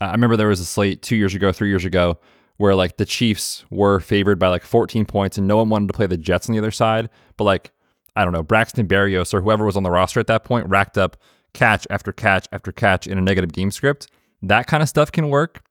[0.00, 2.18] Uh, I remember there was a slate two years ago, three years ago,
[2.56, 5.94] where like the Chiefs were favored by like 14 points and no one wanted to
[5.94, 7.08] play the Jets on the other side.
[7.36, 7.70] But like,
[8.16, 10.98] I don't know, Braxton Berrios or whoever was on the roster at that point racked
[10.98, 11.16] up
[11.54, 14.08] catch after catch after catch in a negative game script.
[14.42, 15.62] That kind of stuff can work.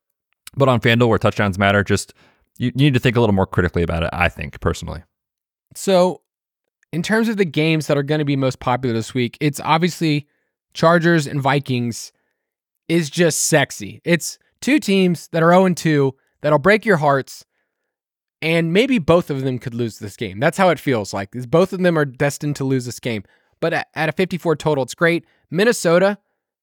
[0.56, 2.14] But on FanDuel, where touchdowns matter, just
[2.60, 5.02] you, need to think a little more critically about it, I think, personally.
[5.76, 6.22] So
[6.92, 9.60] in terms of the games that are going to be most popular this week, it's
[9.62, 10.28] obviously
[10.74, 12.12] Chargers and Vikings
[12.88, 14.02] is just sexy.
[14.04, 17.46] It's two teams that are 0 2 that'll break your hearts,
[18.42, 20.40] and maybe both of them could lose this game.
[20.40, 21.32] That's how it feels like.
[21.32, 23.24] Both of them are destined to lose this game.
[23.60, 25.26] But at a 54 total, it's great.
[25.52, 26.18] Minnesota,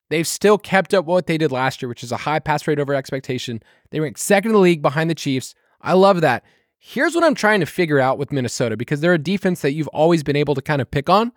[0.09, 2.79] they've still kept up what they did last year, which is a high pass rate
[2.79, 3.63] over expectation.
[3.91, 5.55] They rank second in the league behind the Chiefs.
[5.87, 6.45] I love that.
[6.79, 9.89] Here's what I'm trying to figure out with Minnesota because they're a defense that you've
[9.89, 11.33] always been able to kind of pick on.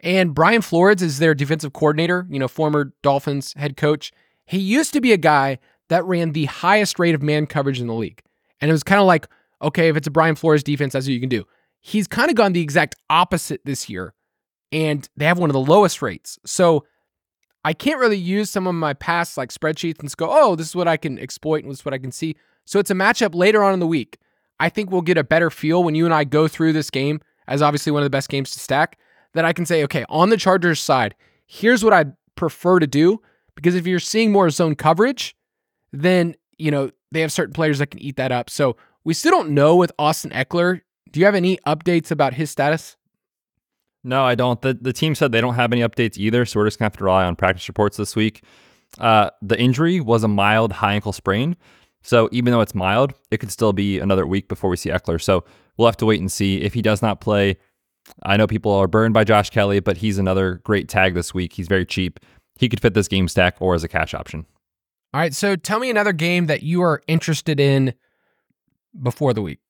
[0.00, 4.12] And Brian Flores is their defensive coordinator, you know, former Dolphins head coach.
[4.46, 5.58] He used to be a guy
[5.88, 8.22] that ran the highest rate of man coverage in the league.
[8.60, 9.28] And it was kind of like,
[9.60, 11.44] okay, if it's a Brian Flores defense, that's what you can do.
[11.80, 14.14] He's kind of gone the exact opposite this year,
[14.72, 16.38] and they have one of the lowest rates.
[16.46, 16.86] So
[17.64, 20.76] I can't really use some of my past like spreadsheets and go, oh, this is
[20.76, 22.36] what I can exploit and this is what I can see.
[22.64, 24.18] So it's a matchup later on in the week.
[24.60, 27.20] I think we'll get a better feel when you and I go through this game
[27.46, 28.98] as obviously one of the best games to stack.
[29.34, 32.04] That I can say, okay, on the Chargers side, here's what I
[32.36, 33.20] prefer to do.
[33.56, 35.36] Because if you're seeing more zone coverage,
[35.92, 38.48] then, you know, they have certain players that can eat that up.
[38.48, 40.80] So we still don't know with Austin Ekeler.
[41.10, 42.96] Do you have any updates about his status?
[44.02, 44.60] No, I don't.
[44.60, 46.44] The, the team said they don't have any updates either.
[46.44, 48.44] So we're just going to have to rely on practice reports this week.
[48.98, 51.56] Uh, the injury was a mild high ankle sprain.
[52.04, 55.20] So even though it's mild, it could still be another week before we see Ekeler.
[55.20, 55.42] So
[55.76, 57.56] we'll have to wait and see if he does not play.
[58.22, 61.54] I know people are burned by Josh Kelley, but he's another great tag this week.
[61.54, 62.20] He's very cheap.
[62.58, 64.44] He could fit this game stack or as a cash option.
[65.14, 65.34] All right.
[65.34, 67.94] So tell me another game that you are interested in
[69.02, 69.60] before the week.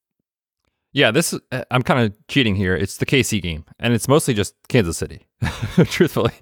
[0.92, 2.76] Yeah, this uh, I'm kind of cheating here.
[2.76, 5.26] It's the KC game, and it's mostly just Kansas City,
[5.86, 6.32] truthfully,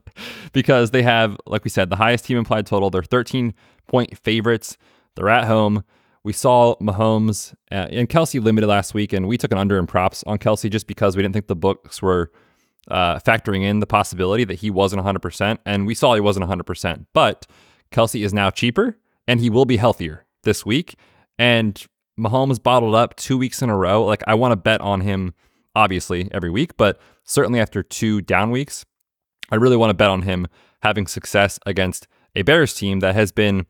[0.52, 2.90] because they have, like we said, the highest team implied total.
[2.90, 3.54] They're 13
[3.88, 4.76] point favorites.
[5.16, 5.84] They're at home.
[6.24, 9.86] We saw Mahomes uh, and Kelce limited last week, and we took an under in
[9.86, 12.30] props on Kelce just because we didn't think the books were
[12.88, 15.58] uh, factoring in the possibility that he wasn't 100%.
[15.66, 17.06] And we saw he wasn't 100%.
[17.12, 17.46] But
[17.90, 20.96] Kelce is now cheaper and he will be healthier this week.
[21.38, 21.84] And
[22.18, 24.04] Mahomes bottled up two weeks in a row.
[24.04, 25.34] Like, I want to bet on him,
[25.74, 28.84] obviously, every week, but certainly after two down weeks,
[29.50, 30.46] I really want to bet on him
[30.82, 33.66] having success against a Bears team that has been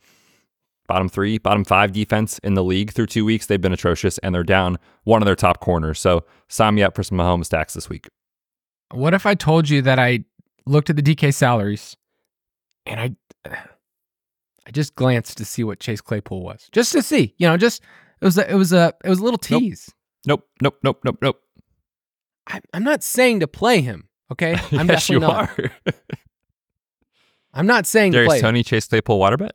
[0.93, 3.47] bottom three, bottom five defense in the league through two weeks.
[3.47, 5.99] They've been atrocious and they're down one of their top corners.
[5.99, 8.11] So sign me up for some Mahomes stacks this week.
[8.91, 10.27] What if I told you that I
[10.67, 11.97] looked at the DK salaries
[12.85, 13.51] and I
[14.67, 16.69] I just glanced to see what Chase Claypool was.
[16.73, 17.83] Just to see, you know, just
[18.21, 19.91] it was a, it was a it was a little tease.
[20.27, 21.41] Nope, nope, nope, nope, nope.
[22.47, 24.09] I, I'm not saying to play him.
[24.31, 25.95] Okay, I'm yes, you definitely not.
[25.95, 25.95] are.
[27.55, 28.27] I'm not saying to play.
[28.27, 28.49] Darius him.
[28.49, 29.55] Tony, Chase Claypool, water bet.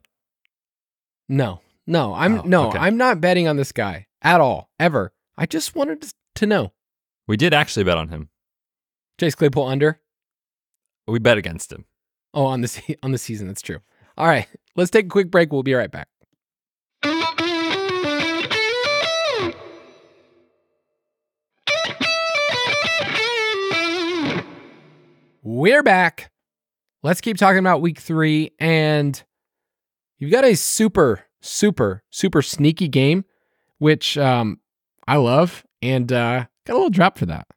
[1.30, 2.78] No, no, I'm Oh, no, okay.
[2.78, 5.12] I'm not betting on this guy at all, ever.
[5.38, 6.72] I just wanted to, know.
[7.28, 8.30] We did actually bet on him.
[9.20, 10.00] Chase Claypool under.
[11.08, 11.86] We bet against him.
[12.34, 13.80] Oh, on the se- on the season, that's true.
[14.18, 15.52] All right, let's take a quick break.
[15.52, 16.08] We'll be right back.
[25.44, 26.32] We're back.
[27.04, 28.52] Let's keep talking about week three.
[28.60, 29.22] And
[30.18, 33.26] you've got a super, super, super sneaky game,
[33.80, 34.60] which um,
[35.08, 35.64] I love.
[35.82, 37.48] And uh, got a little drop for that.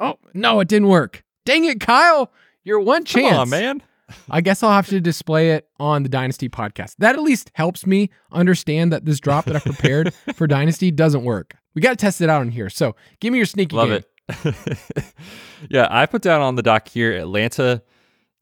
[0.00, 1.22] Oh, no, it didn't work.
[1.44, 2.32] Dang it, Kyle.
[2.64, 3.30] Your one chance.
[3.30, 3.82] Come on, man.
[4.28, 6.96] I guess I'll have to display it on the Dynasty podcast.
[6.98, 11.22] That at least helps me understand that this drop that I prepared for Dynasty doesn't
[11.22, 11.54] work.
[11.74, 12.68] We got to test it out in here.
[12.70, 14.02] So give me your sneaky Love game.
[14.28, 15.14] it.
[15.70, 17.82] yeah, I put down on the dock here Atlanta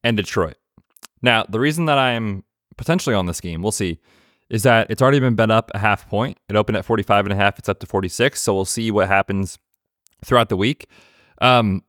[0.02, 0.56] and Detroit.
[1.20, 2.44] Now, the reason that I'm
[2.78, 3.98] potentially on this game, we'll see,
[4.48, 6.38] is that it's already been bet up a half point.
[6.48, 7.58] It opened at 45 and a half.
[7.58, 8.40] It's up to 46.
[8.40, 9.58] So we'll see what happens
[10.24, 10.88] throughout the week.
[11.42, 11.82] Um,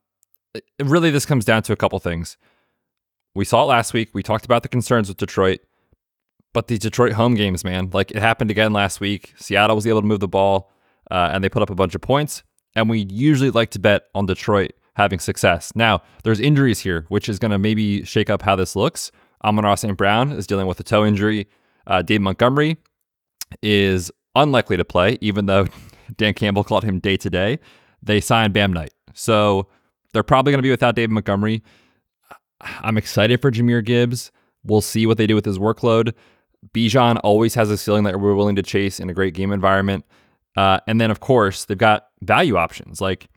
[0.54, 2.36] it- really, this comes down to a couple things.
[3.34, 4.10] We saw it last week.
[4.12, 5.60] We talked about the concerns with Detroit,
[6.52, 9.32] but the Detroit home games, man, like it happened again last week.
[9.38, 10.70] Seattle was able to move the ball,
[11.10, 12.42] uh, and they put up a bunch of points.
[12.74, 15.72] And we usually like to bet on Detroit having success.
[15.74, 19.10] Now, there's injuries here, which is going to maybe shake up how this looks.
[19.44, 19.96] Amon-Ra St.
[19.96, 21.48] Brown is dealing with a toe injury.
[21.86, 22.76] Uh, Dave Montgomery
[23.62, 25.66] is unlikely to play, even though
[26.16, 27.58] Dan Campbell called him day to day.
[28.02, 28.92] They signed Bam Knight.
[29.14, 29.68] So
[30.12, 31.62] they're probably going to be without Dave Montgomery.
[32.60, 34.30] I'm excited for Jahmyr Gibbs.
[34.64, 36.12] We'll see what they do with his workload.
[36.74, 40.04] Bijan always has a ceiling that we're willing to chase in a great game environment.
[40.56, 43.00] Uh, and then, of course, they've got value options.
[43.00, 43.28] Like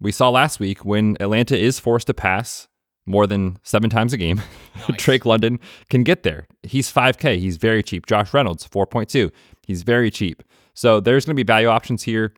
[0.00, 2.68] we saw last week when Atlanta is forced to pass
[3.10, 4.40] more than seven times a game,
[4.96, 6.46] Drake London can get there.
[6.62, 7.38] He's 5K.
[7.38, 8.06] He's very cheap.
[8.06, 9.30] Josh Reynolds, 4.2.
[9.66, 10.42] He's very cheap.
[10.74, 12.32] So there's going to be value options here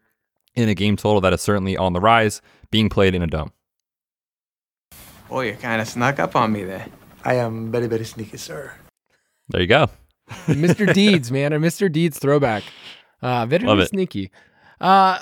[0.55, 3.53] in a game total that is certainly on the rise, being played in a dome.
[5.29, 6.87] Boy, you kind of snuck up on me there.
[7.25, 8.73] I am very, very sneaky, sir.
[9.49, 9.89] There you go.
[10.47, 10.93] Mr.
[10.93, 11.91] Deeds, man, a Mr.
[11.91, 12.65] Deeds throwback.
[13.21, 13.89] Uh, very Love it.
[13.89, 14.31] sneaky.
[14.81, 15.21] Uh,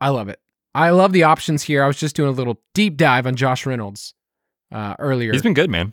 [0.00, 0.40] I love it.
[0.74, 1.82] I love the options here.
[1.82, 4.14] I was just doing a little deep dive on Josh Reynolds
[4.72, 5.32] uh, earlier.
[5.32, 5.92] He's been good, man.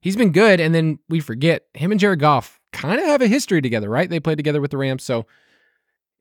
[0.00, 0.60] he's been good.
[0.60, 4.08] And then we forget him and Jared Goff kind of have a history together, right?
[4.10, 5.02] They played together with the Rams.
[5.02, 5.26] So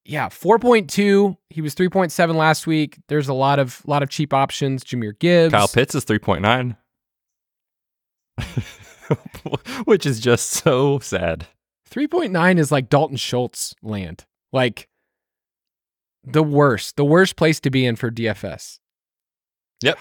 [0.06, 1.38] yeah, 4.2.
[1.50, 2.98] He was 3.7 last week.
[3.08, 4.84] There's a lot of lot of cheap options.
[4.84, 5.54] Jahmyr Gibbs.
[5.54, 6.76] Kyle Pitts is 3.9,
[9.86, 11.48] which is just so sad.
[11.90, 14.26] 3.9 is like Dalton Schultz land.
[14.52, 14.90] Like
[16.24, 18.80] the worst, the worst place to be in for DFS.
[19.82, 19.98] Yep.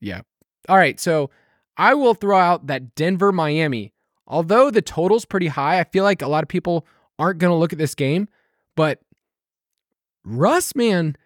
[0.00, 0.22] Yeah.
[0.68, 0.98] All right.
[0.98, 1.30] So
[1.76, 3.92] I will throw out that Denver Miami.
[4.26, 6.86] Although the total's pretty high, I feel like a lot of people
[7.18, 8.28] aren't going to look at this game.
[8.76, 9.00] But
[10.24, 11.16] Russ, man,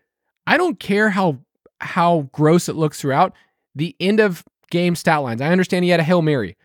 [0.46, 1.38] I don't care how
[1.81, 3.33] how gross it looks throughout
[3.74, 5.40] the end of game stat lines.
[5.40, 6.57] I understand he had a hail mary.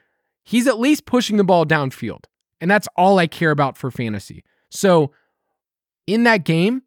[0.44, 2.26] He's at least pushing the ball downfield,
[2.60, 4.44] and that's all I care about for fantasy.
[4.70, 5.12] So
[6.08, 6.82] in that game,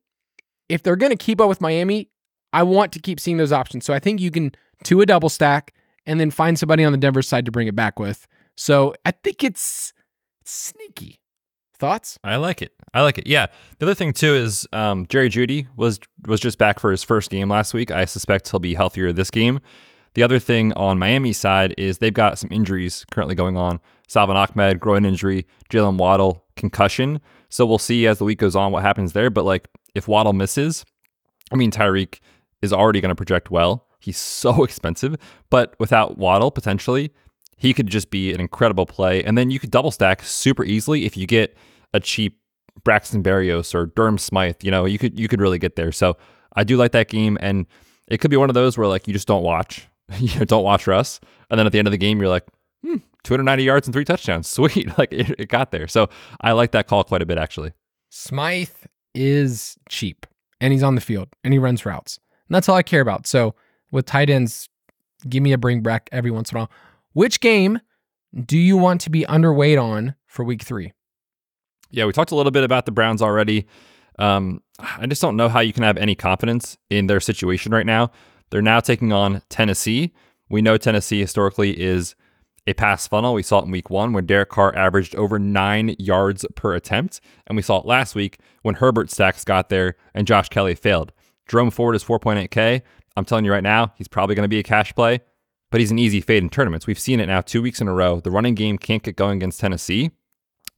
[0.68, 2.10] if they're going to keep up with Miami,
[2.52, 3.84] I want to keep seeing those options.
[3.84, 4.52] So I think you can
[4.84, 5.74] do a double stack
[6.06, 8.26] and then find somebody on the Denver side to bring it back with.
[8.56, 9.92] So I think it's
[10.44, 11.20] sneaky.
[11.78, 12.18] Thoughts?
[12.24, 12.72] I like it.
[12.94, 13.26] I like it.
[13.26, 13.46] Yeah.
[13.78, 17.28] The other thing too is um, Jerry Jeudy was was just back for his first
[17.30, 17.90] game last week.
[17.90, 19.60] I suspect he'll be healthier this game.
[20.14, 23.80] The other thing on Miami's side is they've got some injuries currently going on.
[24.08, 27.20] Salvon Ahmed, groin injury, Jaylen Waddle, concussion.
[27.50, 29.28] So we'll see as the week goes on what happens there.
[29.28, 30.86] But like if Waddle misses,
[31.52, 32.20] I mean Tyreek
[32.62, 33.86] is already going to project well.
[34.06, 35.16] He's so expensive,
[35.50, 37.12] but without Waddle potentially,
[37.56, 39.24] he could just be an incredible play.
[39.24, 41.56] And then you could double stack super easily if you get
[41.92, 42.38] a cheap
[42.84, 44.62] Braxton Berrios or Durham Smythe.
[44.62, 45.90] You know, you could you could really get there.
[45.90, 46.16] So
[46.54, 47.66] I do like that game, and
[48.06, 49.88] it could be one of those where like you just don't watch,
[50.18, 51.18] you don't watch Russ,
[51.50, 52.44] and then at the end of the game you're like,
[52.84, 55.88] hmm, 290 yards and three touchdowns, sweet, like it, it got there.
[55.88, 56.08] So
[56.40, 57.72] I like that call quite a bit actually.
[58.10, 58.70] Smythe
[59.16, 60.26] is cheap
[60.60, 62.20] and he's on the field and he runs routes.
[62.48, 63.26] And that's all I care about.
[63.26, 63.54] So
[63.90, 64.68] with tight ends,
[65.28, 66.70] give me a bring back every once in a while.
[67.12, 67.80] Which game
[68.44, 70.92] do you want to be underweight on for week three?
[71.90, 73.66] Yeah, we talked a little bit about the Browns already.
[74.18, 77.86] Um, I just don't know how you can have any confidence in their situation right
[77.86, 78.10] now.
[78.50, 80.12] They're now taking on Tennessee.
[80.48, 82.14] We know Tennessee historically is
[82.66, 83.34] a pass funnel.
[83.34, 87.20] We saw it in week one when Derek Carr averaged over nine yards per attempt.
[87.46, 91.12] And we saw it last week when Herbert stacks got there and Josh Kelley failed.
[91.48, 92.82] Jerome Ford is 4.8K.
[93.16, 95.20] I'm telling you right now, he's probably going to be a cash play,
[95.70, 96.86] but he's an easy fade in tournaments.
[96.86, 98.20] We've seen it now two weeks in a row.
[98.20, 100.10] The running game can't get going against Tennessee.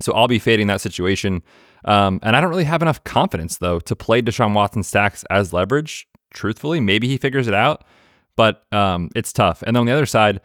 [0.01, 1.43] So I'll be fading that situation.
[1.85, 5.53] Um, and I don't really have enough confidence, though, to play Deshaun Watson stacks as
[5.53, 6.07] leverage.
[6.33, 7.85] Truthfully, maybe he figures it out,
[8.37, 9.63] but um, it's tough.
[9.63, 10.41] And then on the other side,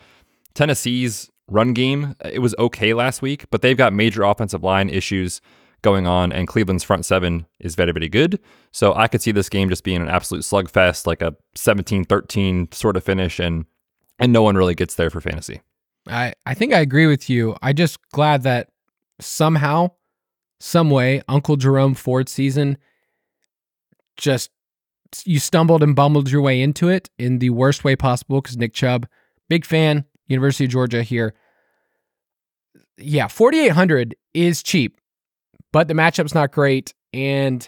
[0.54, 5.42] Tennessee's run game, it was okay last week, but they've got major offensive line issues
[5.84, 8.40] going on, and Cleveland's front seven is very, very good.
[8.72, 12.72] So I could see this game just being an absolute slugfest, like a 17 13
[12.72, 13.66] sort of finish, and
[14.18, 15.62] and no one really gets there for fantasy.
[16.08, 17.56] I, I think I agree with you.
[17.62, 18.70] I just glad that
[19.20, 19.92] somehow,
[20.60, 22.78] some way, Uncle Jerome Ford season
[24.18, 24.50] just
[25.26, 28.74] you stumbled and bumbled your way into it in the worst way possible because Nick
[28.74, 29.08] Chubb,
[29.50, 31.36] big fan, University of Georgia here.
[32.98, 35.00] Yeah, 4,800 is cheap,
[35.74, 36.94] but the matchup's not great.
[37.12, 37.68] And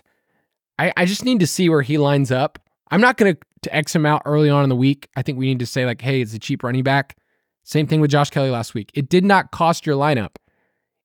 [0.79, 2.59] I, I just need to see where he lines up.
[2.89, 5.09] I'm not going to X him out early on in the week.
[5.17, 7.17] I think we need to say, like, hey, it's a cheap running back.
[7.63, 8.91] Same thing with Josh Kelley last week.
[8.93, 10.35] It did not cost your lineup.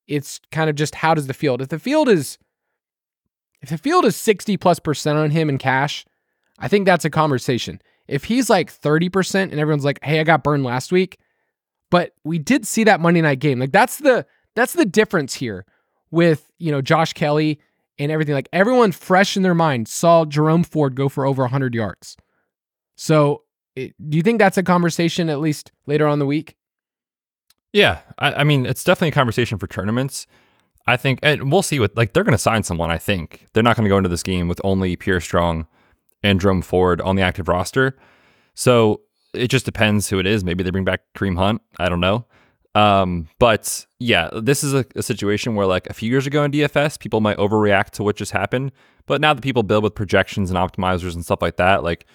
[0.07, 1.61] It's kind of just how does the field?
[1.61, 2.37] If the field is
[3.61, 6.05] if the field is 60 plus percent on him in cash,
[6.59, 7.81] I think that's a conversation.
[8.07, 11.17] If he's like 30% and everyone's like, hey, I got burned last week,
[11.89, 13.59] but we did see that Monday night game.
[13.59, 15.65] Like that's the that's the difference here
[16.11, 17.59] with, you know, Josh Kelley
[17.97, 18.35] and everything.
[18.35, 22.17] Like everyone fresh in their mind saw Jerome Ford go for over 100 yards.
[22.95, 23.43] So,
[23.75, 26.57] it, do you think that's a conversation at least later on the week?
[27.73, 30.27] Yeah, I, I mean, it's definitely a conversation for tournaments.
[30.87, 32.91] I think, and we'll see what like they're going to sign someone.
[32.91, 35.67] I think they're not going to go into this game with only Pierre Strong
[36.23, 37.97] and Jerome Ford on the active roster.
[38.55, 39.01] So
[39.33, 40.43] it just depends who it is.
[40.43, 41.61] Maybe they bring back Kareem Hunt.
[41.79, 42.25] I don't know.
[42.73, 46.51] Um, but yeah, this is a, a, situation where like a few years ago in
[46.51, 48.71] DFS, people might overreact to what just happened.
[49.07, 52.05] But now that people build with projections and optimizers and stuff like that, like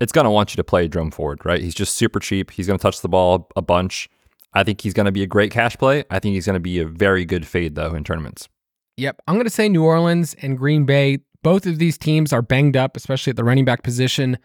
[0.00, 1.60] it's gonna want you to play Jerome Ford, right?
[1.60, 2.50] He's just super cheap.
[2.50, 4.08] He's gonna touch the ball a bunch.
[4.54, 6.04] I think he's gonna be a great cash play.
[6.10, 8.48] I think he's gonna be a very good fade though in tournaments.
[8.96, 11.18] Yep, I'm gonna say New Orleans and Green Bay.
[11.42, 14.38] Both of these teams are banged up, especially at the running back position,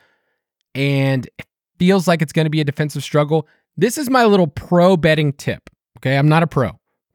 [0.73, 1.45] and it
[1.79, 3.47] feels like it's gonna be a defensive struggle.
[3.77, 5.69] This is my little pro betting tip.
[5.97, 6.17] Okay.
[6.17, 6.71] I'm not a pro,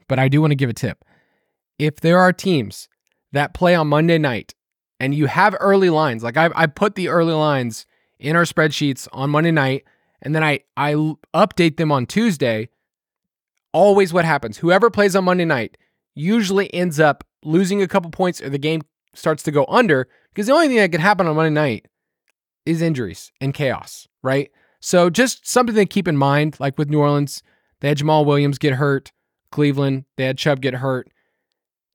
[0.08, 1.04] but I do want to give a tip.
[1.78, 2.88] If there are teams
[3.32, 4.54] that play on Monday night
[4.98, 7.86] and you have early lines, like I, I put the early lines
[8.18, 9.84] in our spreadsheets on Monday night,
[10.20, 10.92] and then I, I
[11.34, 12.68] update them on Tuesday.
[13.72, 15.78] Always what happens whoever plays on Monday night
[16.14, 18.82] usually ends up losing a couple points or the game
[19.14, 21.86] starts to go under because the only thing that could happen on Monday night
[22.66, 24.50] is injuries and chaos, right?
[24.80, 27.42] So just something to keep in mind, like with New Orleans,
[27.80, 29.12] they had Jamaal Williams get hurt.
[29.52, 31.08] Cleveland, they had Chubb get hurt.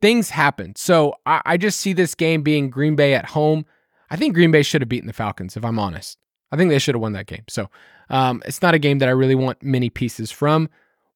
[0.02, 0.76] Things happen.
[0.76, 3.66] So I, I just see this game being Green Bay at home.
[4.10, 6.18] I think Green Bay should have beaten the Falcons, if I'm honest.
[6.52, 7.44] I think they should have won that game.
[7.50, 7.70] So
[8.10, 10.70] um, it's not a game that I really want many pieces from.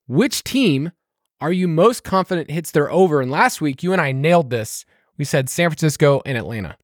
[0.08, 0.92] Which team
[1.40, 3.22] are you most confident hits their over?
[3.22, 4.86] And last week, you and I nailed this.
[5.18, 6.78] We said San Francisco and Atlanta.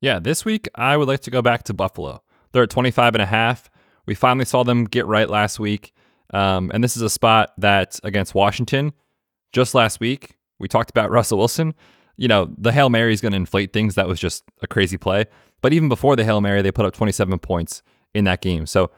[0.00, 2.22] Yeah, this week I would like to go back to Buffalo.
[2.52, 3.70] They're at 25 and a half.
[4.06, 5.92] We finally saw them get right last week.
[6.32, 8.92] Um, and this is a spot that against Washington,
[9.52, 11.74] just last week, we talked about Russell Wilson.
[12.16, 13.94] You know, the Hail Mary is going to inflate things.
[13.94, 15.26] That was just a crazy play.
[15.60, 17.82] But even before the Hail Mary, they put up 27 points
[18.14, 18.66] in that game.
[18.66, 18.90] So,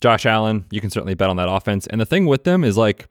[0.00, 1.86] Josh Allen, you can certainly bet on that offense.
[1.86, 3.08] And the thing with them is like,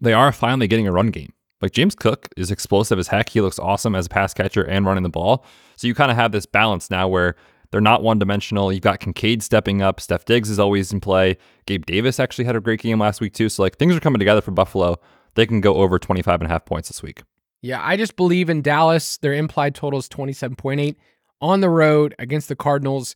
[0.00, 1.32] they are finally getting a run game.
[1.60, 3.28] Like James Cook is explosive as heck.
[3.28, 5.44] He looks awesome as a pass catcher and running the ball.
[5.76, 7.36] So you kind of have this balance now where
[7.72, 8.72] they're not one dimensional.
[8.72, 9.98] You've got Kincaid stepping up.
[9.98, 11.38] Steph Diggs is always in play.
[11.66, 13.48] Gabe Davis actually had a great game last week, too.
[13.48, 15.00] So, like, things are coming together for Buffalo.
[15.34, 17.22] They can go over 25 and a half points this week.
[17.62, 19.16] Yeah, I just believe in Dallas.
[19.16, 20.96] Their implied total is 27.8
[21.40, 23.14] on the road against the Cardinals.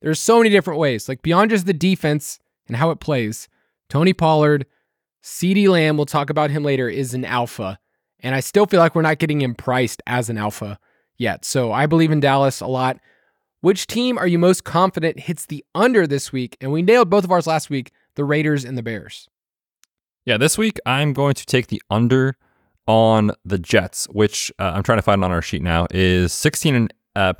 [0.00, 2.38] There's so many different ways, like beyond just the defense
[2.68, 3.48] and how it plays.
[3.88, 4.66] Tony Pollard,
[5.22, 7.78] CeeDee Lamb, we'll talk about him later, is an alpha.
[8.20, 10.78] And I still feel like we're not getting him priced as an alpha
[11.16, 11.44] yet.
[11.44, 12.98] So I believe in Dallas a lot.
[13.66, 16.56] Which team are you most confident hits the under this week?
[16.60, 19.28] And we nailed both of ours last week the Raiders and the Bears.
[20.24, 22.36] Yeah, this week I'm going to take the under
[22.86, 26.90] on the Jets, which uh, I'm trying to find on our sheet now, is 16.8
[27.16, 27.32] uh,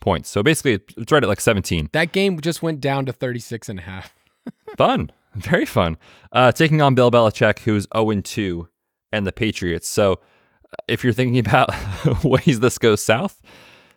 [0.00, 0.30] points.
[0.30, 1.90] So basically, it's right at like 17.
[1.92, 4.14] That game just went down to 36 and a half.
[4.78, 5.10] fun.
[5.34, 5.98] Very fun.
[6.32, 8.66] Uh, taking on Bill Belichick, who's 0 2,
[9.12, 9.88] and the Patriots.
[9.88, 11.68] So uh, if you're thinking about
[12.24, 13.42] ways this goes south,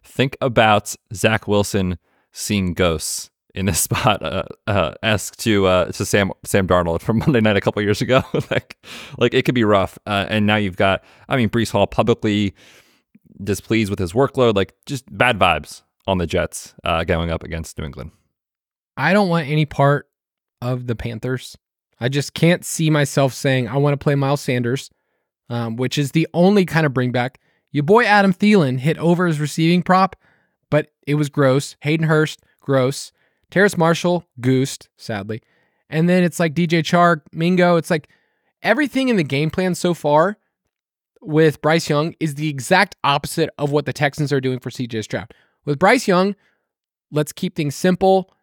[0.08, 1.97] think about Zach Wilson
[2.32, 7.20] seeing ghosts in this spot, uh, uh, ask to uh, to Sam Sam Darnold from
[7.20, 8.24] Monday Night a couple years ago.
[8.51, 8.78] like,
[9.18, 9.97] like it could be rough.
[10.05, 12.55] Uh, and now you've got, I mean, Breece Hall publicly
[13.43, 14.55] displeased with his workload.
[14.55, 18.12] Like, just bad vibes on the Jets uh, going up against New England.
[18.95, 20.08] I don't want any part
[20.62, 21.58] of the Panthers.
[21.99, 24.89] I just can't see myself saying I want to play Miles Sanders,
[25.49, 27.39] um, which is the only kind of bring back.
[27.72, 30.15] Your boy Adam Thielen hit over his receiving prop,
[30.70, 31.76] but it was gross.
[31.82, 33.11] Hayden Hurst, gross.
[33.49, 35.41] Terrace Marshall, goosed, sadly.
[35.89, 37.78] And then it's like DJ Chark, Mingo.
[37.78, 38.09] It's like
[38.61, 40.38] everything in the game plan so far
[41.22, 45.03] with Bryce Young is the exact opposite of what the Texans are doing for CJ
[45.03, 45.34] Stroud.
[45.65, 46.36] With Bryce Young,
[47.11, 48.34] let's keep things simple.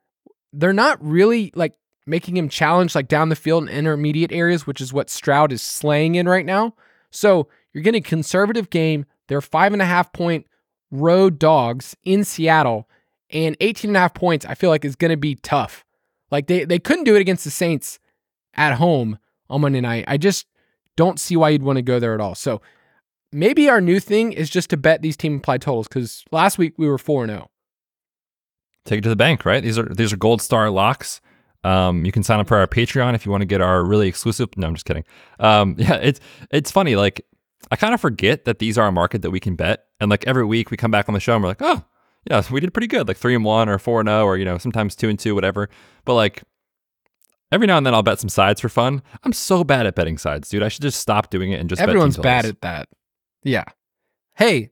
[0.53, 1.75] They're not really like
[2.07, 5.63] making him challenge like down the field in intermediate areas, which is what Stroud is
[5.63, 6.75] slaying in right now.
[7.11, 9.07] So you're getting a conservative game.
[9.29, 10.47] They're five and a half point
[10.91, 12.89] road dogs in Seattle
[13.31, 15.85] and 18 and a half points, I feel like is going to be tough.
[16.31, 17.99] Like they, they couldn't do it against the Saints
[18.55, 19.19] at home
[19.51, 20.05] on Monday night.
[20.07, 20.47] I just
[20.97, 22.35] don't see why you'd want to go there at all.
[22.35, 22.63] So
[23.33, 26.75] maybe our new thing is just to bet these team implied totals because last week
[26.77, 27.51] we were 4 0.
[28.85, 29.63] Take it to the bank, right?
[29.63, 31.23] These are these are gold star locks.
[31.65, 34.09] Um, you can sign up for our Patreon if you want to get our really
[34.09, 34.51] exclusive.
[34.59, 35.05] No, I'm just kidding.
[35.41, 36.21] Um, yeah, it's
[36.51, 36.95] it's funny.
[36.95, 37.25] Like
[37.71, 40.27] I kind of forget that these are a market that we can bet, and like
[40.27, 41.85] every week we come back on the show and we're like, oh,
[42.31, 44.45] yeah, we did pretty good, like three and one or four and oh, or you
[44.45, 45.69] know sometimes two and two, whatever.
[46.05, 46.43] But like
[47.53, 49.03] every now and then I'll bet some sides for fun.
[49.23, 50.63] I'm so bad at betting sides, dude.
[50.63, 51.81] I should just stop doing it and just.
[51.81, 51.89] Bet.
[51.89, 52.89] Everyone's bad at that.
[53.43, 53.65] Yeah.
[54.37, 54.71] Hey,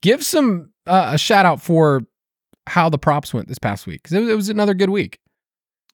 [0.00, 2.02] give some uh, a shout out for
[2.66, 5.20] how the props went this past week because it, it, was another good week.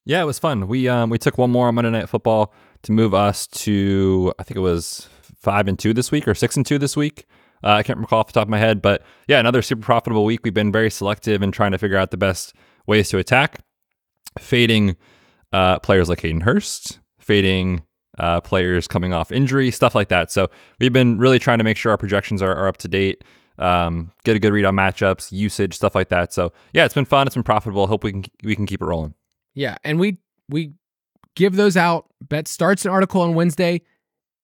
[0.04, 0.66] Yeah, it was fun.
[0.68, 2.52] We um we took one more on Monday Night Football
[2.82, 5.08] to move us to I think it was
[5.42, 7.26] five and two this week or six and two this week.
[7.64, 10.24] Uh, I can't recall off the top of my head, but yeah, another super profitable
[10.24, 10.40] week.
[10.42, 12.54] We've been very selective in trying to figure out the best
[12.86, 13.60] ways to attack,
[14.38, 14.96] fading
[15.52, 17.82] uh, players like Hayden Hurst, fading
[18.18, 20.30] uh, players coming off injury, stuff like that.
[20.30, 23.22] So we've been really trying to make sure our projections are, are up to date,
[23.58, 26.32] um, get a good read on matchups, usage, stuff like that.
[26.32, 27.26] So yeah, it's been fun.
[27.26, 27.86] It's been profitable.
[27.86, 29.14] Hope we can we can keep it rolling.
[29.54, 30.18] Yeah, and we
[30.48, 30.72] we
[31.36, 32.06] give those out.
[32.20, 33.82] Bet starts an article on Wednesday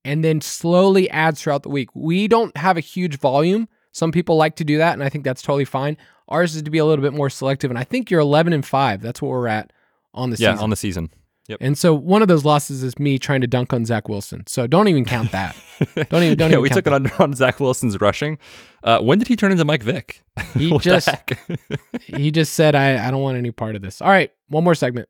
[0.04, 1.90] and then slowly adds throughout the week.
[1.94, 3.68] We don't have a huge volume.
[3.92, 5.96] Some people like to do that, and I think that's totally fine.
[6.28, 8.64] Ours is to be a little bit more selective, and I think you're 11 and
[8.64, 9.00] five.
[9.00, 9.72] That's what we're at
[10.14, 10.62] on the yeah, season.
[10.64, 11.10] on the season.
[11.48, 11.58] Yep.
[11.62, 14.46] And so one of those losses is me trying to dunk on Zach Wilson.
[14.46, 15.56] So don't even count that.
[16.10, 16.36] Don't even.
[16.36, 16.92] Don't yeah, even we took that.
[16.92, 18.36] it under on Zach Wilson's rushing.
[18.84, 20.22] Uh, when did he turn into Mike Vick?
[20.54, 21.08] He just
[22.02, 24.02] he just said I I don't want any part of this.
[24.02, 25.08] All right, one more segment.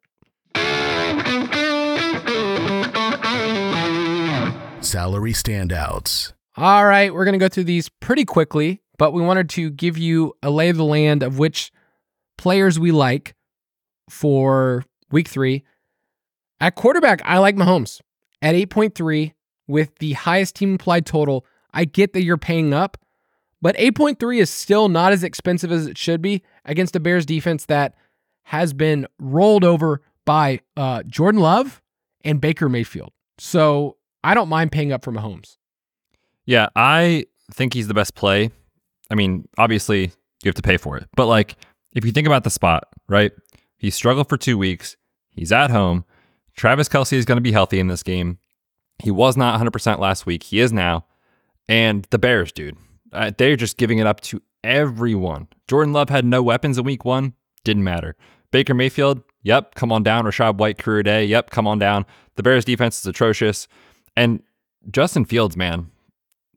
[4.89, 6.33] Salary standouts.
[6.57, 9.99] All right, we're going to go through these pretty quickly, but we wanted to give
[9.99, 11.71] you a lay of the land of which
[12.39, 13.35] players we like
[14.09, 15.63] for week three.
[16.59, 18.01] At quarterback, I like Mahomes
[18.41, 19.35] at 8.3
[19.67, 21.45] with the highest team implied total.
[21.75, 22.97] I get that you're paying up,
[23.61, 27.67] but 8.3 is still not as expensive as it should be against a Bears defense
[27.67, 27.95] that
[28.45, 31.83] has been rolled over by uh, Jordan Love
[32.25, 33.13] and Baker Mayfield.
[33.37, 35.57] So I don't mind paying up for Mahomes.
[36.47, 38.51] Yeah, I think he's the best play.
[39.11, 40.03] I mean, obviously,
[40.43, 41.09] you have to pay for it.
[41.15, 41.57] But like,
[41.95, 43.33] if you think about the spot, right?
[43.77, 44.97] He struggled for two weeks.
[45.31, 46.05] He's at home.
[46.57, 48.39] Travis Kelce is going to be healthy in this game.
[48.99, 50.43] He was not 100% last week.
[50.43, 51.07] He is now.
[51.69, 52.77] And the Bears, dude,
[53.13, 55.47] uh, they're just giving it up to everyone.
[55.69, 57.35] Jordan Love had no weapons in week one.
[57.63, 58.17] Didn't matter.
[58.51, 60.25] Baker Mayfield, yep, come on down.
[60.25, 62.07] Rachaad White, career day, yep, come on down.
[62.37, 63.69] The Bears defense is atrocious.
[64.19, 64.43] And
[64.91, 65.91] Justin Fields, man,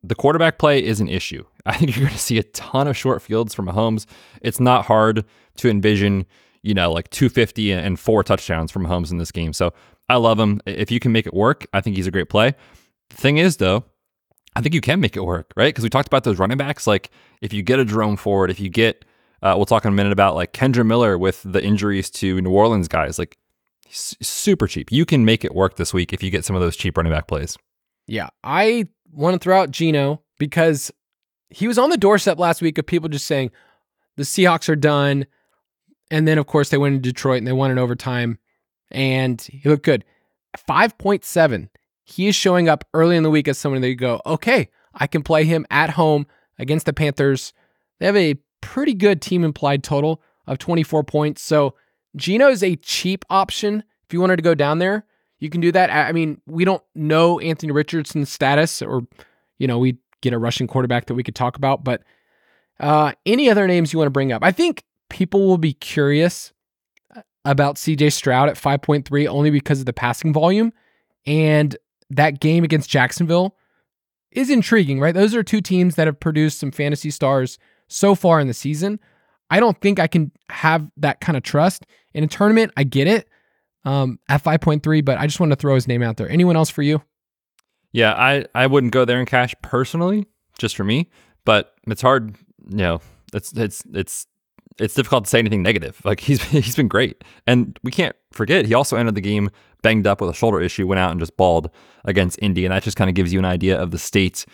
[0.03, 1.45] the quarterback play is an issue.
[1.66, 4.07] I think you're going to see a ton of short fields from Mahomes.
[4.41, 5.24] It's not hard
[5.57, 6.26] to envision,
[6.64, 9.53] you know, like 250 and four touchdowns from Mahomes in this game.
[9.53, 9.74] So
[10.09, 10.59] I love him.
[10.66, 12.55] If you can make it work, I think he's a great play.
[13.12, 13.86] The thing is, though,
[14.55, 15.68] I think you can make it work, right?
[15.68, 16.88] Because we talked about those running backs.
[16.88, 19.05] Like if you get a Jerome Ford, if you get,
[19.43, 22.51] uh, we'll talk in a minute about like Kendre Miller with the injuries to New
[22.51, 23.20] Orleans guys.
[23.20, 23.38] Like
[23.92, 24.92] super cheap.
[24.92, 27.12] You can make it work this week if you get some of those cheap running
[27.12, 27.58] back plays.
[28.08, 30.92] Yeah, I want to throw out Geno because
[31.50, 33.52] he was on the doorstep last week of people just saying
[34.18, 35.26] the Seahawks are done.
[36.10, 38.38] And then, of course, they went in Detroit and they won in overtime.
[38.89, 40.04] And he looked good.
[40.58, 41.70] 5.7.
[42.04, 45.08] He is showing up early in the week as someone that you go, okay, I
[45.08, 46.28] can play him at home
[46.60, 47.54] against the Panthers.
[48.00, 51.42] They have a pretty good team implied total of 24 points.
[51.42, 51.76] So
[52.16, 53.84] Geno is a cheap option.
[54.05, 55.05] If you wanted to go down there,
[55.39, 55.89] you can do that.
[55.89, 59.01] I mean, we don't know Anthony Richardson's status, or,
[59.57, 61.84] you know, we get a Russian quarterback that we could talk about.
[61.84, 62.03] But
[62.80, 64.43] uh, any other names you want to bring up?
[64.43, 66.53] I think people will be curious
[67.16, 70.74] uh, about CJ Stroud at 5.3 only because of the passing volume.
[71.26, 71.76] And
[72.09, 73.55] that game against Jacksonville
[74.32, 75.14] is intriguing, right?
[75.14, 77.57] Those are two teams that have produced some fantasy stars
[77.88, 78.99] so far in the season.
[79.52, 82.72] I don't think I can have that kind of trust in a tournament.
[82.78, 83.28] I get it
[83.86, 86.30] um, at 5.3, but I just want to throw his name out there.
[86.30, 87.04] Anyone else for you?
[87.91, 90.26] Yeah, I, I wouldn't go there in cash personally,
[90.58, 91.10] just for me,
[91.43, 92.36] but it's hard,
[92.70, 93.02] you know,
[93.34, 94.28] it's it's it's
[94.80, 96.02] it's difficult to say anything negative.
[96.06, 97.24] Like he's he's been great.
[97.45, 99.49] And we can't forget he also ended the game
[99.84, 101.70] banged up with a shoulder issue, went out and just balled
[102.06, 104.45] against Indy, and that just kind of gives you an idea of the state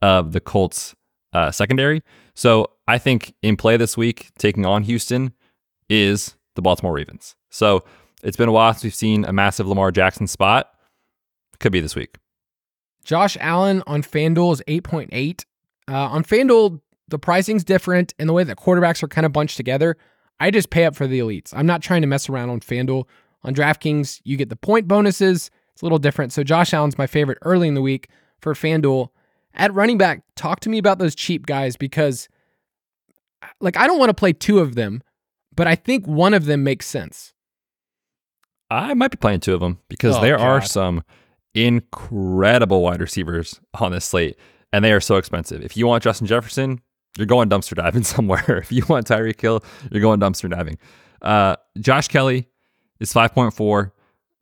[0.00, 0.94] of the Colts
[1.32, 2.02] uh, secondary.
[2.36, 5.32] So I think in play this week, taking on Houston
[5.88, 7.34] is the Baltimore Ravens.
[7.50, 7.82] So
[8.22, 10.70] it's been a while since we've seen a massive Lamar Jackson spot.
[11.58, 12.16] Could be this week.
[13.04, 15.44] Josh Allen on FanDuel is 8.8.
[15.88, 19.56] Uh, on FanDuel, the pricing's different and the way that quarterbacks are kind of bunched
[19.56, 19.96] together.
[20.38, 21.54] I just pay up for the elites.
[21.56, 23.04] I'm not trying to mess around on FanDuel.
[23.44, 25.50] On DraftKings, you get the point bonuses.
[25.72, 26.32] It's a little different.
[26.32, 28.08] So Josh Allen's my favorite early in the week
[28.40, 29.08] for FanDuel.
[29.56, 32.28] At running back, talk to me about those cheap guys because
[33.60, 35.02] like I don't want to play two of them,
[35.54, 37.32] but I think one of them makes sense.
[38.70, 41.02] I might be playing two of them because Oh, there are some
[41.54, 44.36] incredible wide receivers on this slate,
[44.72, 45.62] and they are so expensive.
[45.62, 46.80] If you want Justin Jefferson,
[47.16, 48.58] you're going dumpster diving somewhere.
[48.58, 50.78] if you want Tyreek Hill, you're going dumpster diving.
[51.22, 52.48] Uh, Josh Kelley
[53.00, 53.90] is 5.4.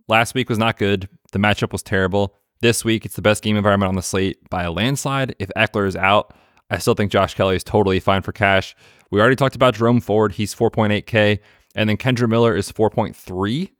[0.08, 1.08] Last week was not good.
[1.32, 2.34] The matchup was terrible.
[2.60, 5.34] This week, it's the best game environment on the slate by a landslide.
[5.38, 6.34] If Ekeler is out,
[6.70, 8.74] I still think Josh Kelley is totally fine for cash.
[9.10, 10.32] We already talked about Jerome Ford.
[10.32, 11.40] He's 4.8K.
[11.74, 13.70] And then Kendre Miller is 4.3.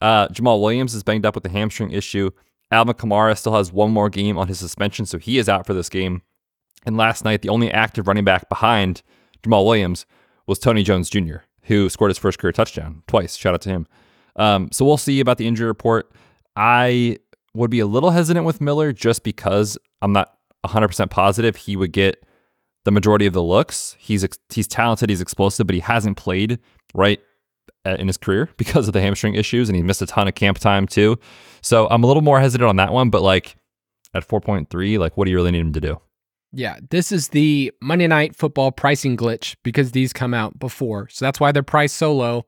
[0.00, 2.30] Uh, Jamaal Williams is banged up with a hamstring issue.
[2.70, 5.74] Alvin Kamara still has one more game on his suspension, so he is out for
[5.74, 6.22] this game.
[6.84, 9.02] And last night, the only active running back behind
[9.42, 10.06] Jamaal Williams
[10.46, 13.36] was Tony Jones Jr., who scored his first career touchdown twice.
[13.36, 13.86] Shout out to him.
[14.36, 16.12] Um, so we'll see about the injury report.
[16.56, 17.18] I
[17.56, 21.92] would be a little hesitant with Miller just because I'm not 100% positive he would
[21.92, 22.24] get
[22.84, 23.96] the majority of the looks.
[23.98, 26.60] He's he's talented, he's explosive, but he hasn't played
[26.94, 27.20] right
[27.84, 30.58] in his career because of the hamstring issues, and he missed a ton of camp
[30.58, 31.18] time too.
[31.62, 33.10] So I'm a little more hesitant on that one.
[33.10, 33.56] But like
[34.14, 36.00] at 4.3, like what do you really need him to do?
[36.52, 41.24] Yeah, this is the Monday Night Football pricing glitch because these come out before, so
[41.24, 42.46] that's why they're priced so low.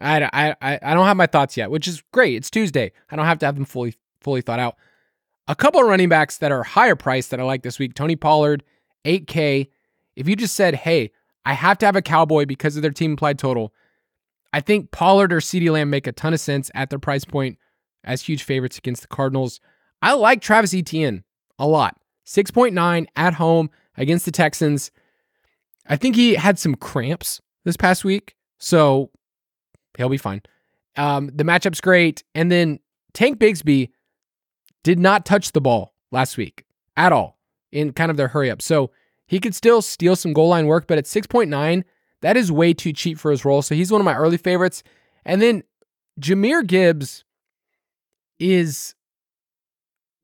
[0.00, 2.34] I, I, I don't have my thoughts yet, which is great.
[2.36, 2.92] It's Tuesday.
[3.10, 4.76] I don't have to have them fully fully thought out.
[5.48, 7.94] A couple of running backs that are higher priced that I like this week.
[7.94, 8.62] Tony Pollard,
[9.04, 9.68] 8K.
[10.14, 11.10] If you just said, hey,
[11.44, 13.72] I have to have a cowboy because of their team implied total,
[14.52, 17.58] I think Pollard or CeeDee Lamb make a ton of sense at their price point
[18.04, 19.60] as huge favorites against the Cardinals.
[20.02, 21.24] I like Travis Etienne
[21.58, 21.96] a lot.
[22.26, 24.90] 6.9 at home against the Texans.
[25.86, 29.10] I think he had some cramps this past week, so
[29.96, 30.42] he'll be fine.
[30.96, 32.24] Um, the matchup's great.
[32.34, 32.80] And then
[33.14, 33.90] Tank Bigsby
[34.82, 36.64] did not touch the ball last week
[36.96, 37.38] at all
[37.72, 38.62] in kind of their hurry up.
[38.62, 38.90] So
[39.26, 41.84] he could still steal some goal line work, but at 6.9,
[42.22, 43.62] that is way too cheap for his role.
[43.62, 44.82] So he's one of my early favorites.
[45.24, 45.62] And then
[46.20, 47.24] Jahmyr Gibbs
[48.38, 48.94] is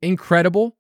[0.03, 0.77] incredible.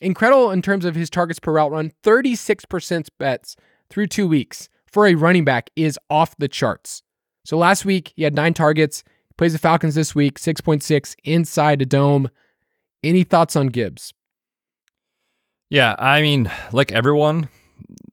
[0.00, 1.92] Incredible in terms of his targets per route run.
[2.02, 3.56] 36% bets
[3.90, 7.02] through two weeks for a running back is off the charts.
[7.48, 9.02] So last week he had nine targets.
[9.06, 12.28] He plays the Falcons this week, 6.6 inside a dome.
[13.02, 14.12] Any thoughts on Gibbs?
[15.70, 17.48] Yeah, I mean, like everyone,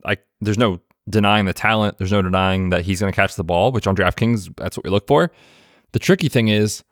[0.06, 0.80] like there's no
[1.10, 1.98] denying the talent.
[1.98, 4.86] There's no denying that he's going to catch the ball, which on DraftKings, that's what
[4.86, 5.30] we look for.
[5.92, 6.86] The tricky thing is,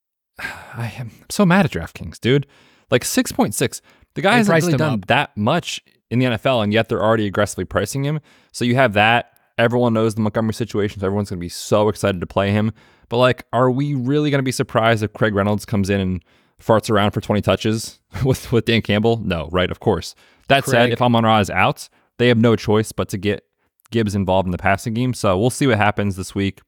[0.40, 2.48] I am so mad at DraftKings, dude.
[2.90, 3.80] Like 6.6.
[4.14, 5.06] The guy They hasn't really done up.
[5.06, 8.18] that much in the NFL, and yet they're already aggressively pricing him.
[8.50, 9.37] So you have that.
[9.58, 12.72] Everyone knows the Montgomery situation, so everyone's going to be so excited to play him.
[13.08, 16.24] But like, are we really going to be surprised if Craig Reynolds comes in and
[16.62, 19.16] farts around for 20 touches with, with Dan Campbell?
[19.18, 19.70] No, right?
[19.70, 20.14] Of course.
[20.48, 20.92] That said, Craig.
[20.92, 21.88] if Amon Ra is out,
[22.18, 23.44] they have no choice but to get
[23.90, 25.14] Gibbs involved in the passing game.
[25.14, 26.60] So we'll see what happens this week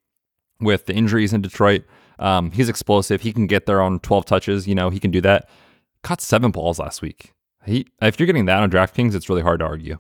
[0.60, 1.84] with the injuries in Detroit.
[2.18, 3.22] Um, he's explosive.
[3.22, 4.68] He can get there on 12 touches.
[4.68, 5.48] You know, he can do that.
[6.02, 7.32] Caught seven balls last week.
[7.64, 9.98] He, if you're getting that on DraftKings, it's really hard to argue.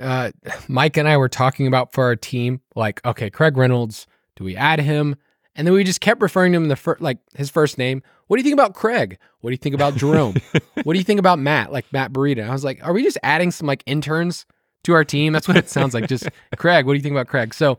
[0.00, 0.30] Uh,
[0.68, 4.56] Mike and I were talking about for our team, like, okay, Craig Reynolds, do we
[4.56, 5.16] add him?
[5.54, 8.02] And then we just kept referring to him the first, like his first name.
[8.28, 9.18] What do you think about Craig?
[9.40, 10.36] What do you think about Jerome?
[10.84, 11.72] what do you think about Matt?
[11.72, 12.48] Like Matt Breida.
[12.48, 14.46] I was like, are we just adding some like interns
[14.84, 15.32] to our team?
[15.32, 16.06] That's what it sounds like.
[16.06, 16.86] Just Craig.
[16.86, 17.54] What do you think about Craig?
[17.54, 17.78] So,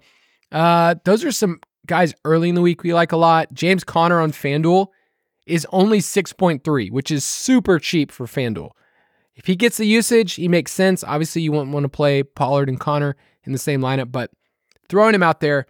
[0.51, 3.53] uh, those are some guys early in the week we like a lot.
[3.53, 4.87] James Conner on FanDuel
[5.45, 8.71] is only 6.3, which is super cheap for FanDuel.
[9.39, 11.01] If he gets the usage, he makes sense.
[11.01, 13.15] Obviously, you wouldn't want to play Pollard and Conner
[13.45, 14.31] in the same lineup, but
[14.89, 15.65] throwing him out there,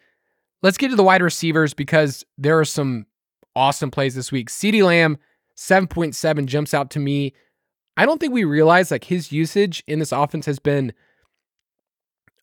[0.64, 3.06] let's get to the wide receivers because there are some
[3.56, 4.50] awesome plays this week.
[4.50, 5.20] CeeDee Lamb,
[5.56, 7.32] 7.7 jumps out to me.
[7.96, 10.92] I don't think we realize like his usage in this offense has been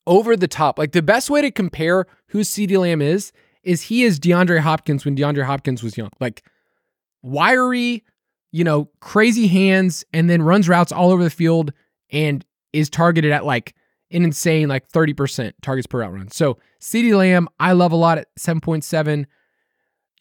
[0.07, 0.79] over the top.
[0.79, 3.33] Like the best way to compare who CeeDee Lamb is
[3.65, 6.11] is he is DeAndre Hopkins when DeAndre Hopkins was young.
[6.21, 6.45] Like
[7.23, 8.05] wiry,
[8.57, 11.75] you know, crazy hands, and then runs routes all over the field
[12.11, 12.43] and
[12.73, 13.75] is targeted at like
[14.11, 16.31] an insane like 30% targets per route run.
[16.31, 19.27] So CeeDee Lamb, I love a lot at 7.7.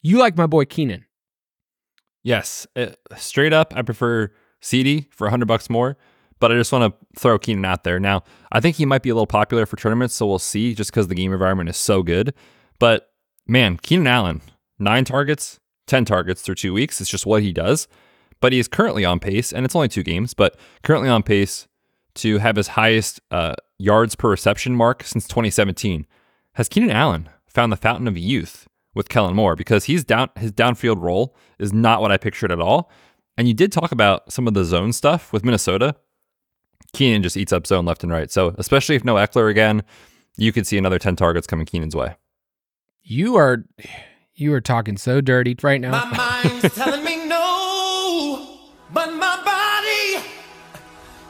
[0.02, 1.06] You like my boy Keenan.
[2.22, 2.66] Yes.
[2.76, 4.30] Uh, straight up, I prefer
[4.60, 5.96] CeeDee for 100 bucks more,
[6.38, 7.98] but I just want to throw Keenan out there.
[7.98, 8.22] Now,
[8.52, 11.08] I think he might be a little popular for tournaments, so we'll see just because
[11.08, 12.34] the game environment is so good.
[12.78, 13.08] But
[13.46, 14.42] man, Keenan Allen,
[14.78, 17.00] nine targets, 10 targets through two weeks.
[17.00, 17.88] It's just what he does.
[18.40, 21.66] But he is currently on pace, and it's only two games, but currently on pace
[22.16, 26.06] to have his highest uh, yards per reception mark since 2017.
[26.54, 29.56] Has Keenan Allen found the fountain of youth with Kellen Moore?
[29.56, 32.90] Because he's down his downfield role is not what I pictured at all.
[33.36, 35.94] And you did talk about some of the zone stuff with Minnesota.
[36.94, 38.30] Keenan just eats up zone left and right.
[38.30, 39.82] So especially if no Ekeler again,
[40.38, 42.16] you could see another 10 targets coming Keenan's way.
[43.02, 43.64] You are
[44.34, 46.04] you are talking so dirty right now.
[46.06, 47.25] My mind's telling me no,
[48.96, 50.26] but my body,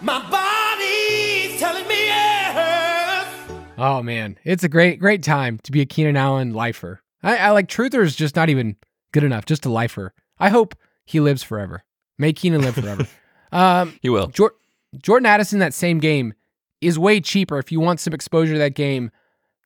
[0.00, 3.50] my body's telling me yes.
[3.76, 7.00] Oh man, it's a great great time to be a Keenan Allen lifer.
[7.24, 8.76] I, I like Truther is just not even
[9.10, 10.14] good enough, just a lifer.
[10.38, 11.82] I hope he lives forever.
[12.18, 13.04] May Keenan live forever.
[13.52, 14.28] um, He will.
[14.28, 14.54] Jor-
[15.02, 16.34] Jordan Addison that same game
[16.80, 19.10] is way cheaper if you want some exposure to that game.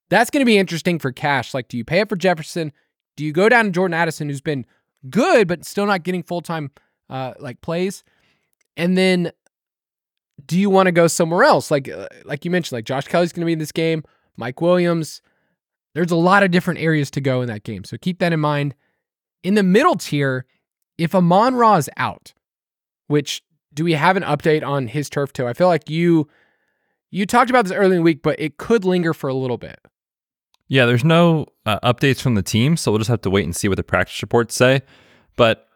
[0.09, 1.53] That's going to be interesting for cash.
[1.53, 2.73] Like, do you pay up for Jefferson?
[3.17, 4.65] Do you go down to Jordan Addison, who's been
[5.11, 6.71] good but still not getting full time
[7.11, 8.03] uh, like plays?
[8.77, 9.33] And then,
[10.47, 11.71] do you want to go somewhere else?
[11.71, 14.03] Like, uh, like you mentioned, like Josh Kelley's going to be in this game.
[14.37, 15.21] Mike Williams.
[15.93, 18.39] There's a lot of different areas to go in that game, so keep that in
[18.41, 18.77] mind.
[19.43, 20.47] In the middle tier,
[20.99, 22.33] if Amon Ra is out,
[23.09, 23.43] which
[23.75, 25.49] do we have an update on his turf toe?
[25.49, 26.29] I feel like you
[27.11, 29.59] you talked about this early in the week, but it could linger for a little
[29.59, 29.81] bit.
[30.69, 33.57] Yeah, there's no uh, updates from the team, so we'll just have to wait and
[33.57, 34.83] see what the practice reports say.
[35.37, 35.67] But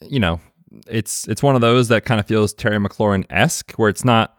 [0.00, 0.40] you know,
[0.86, 4.36] it's it's one of those that kind of feels Terry McLaurin esque, where it's not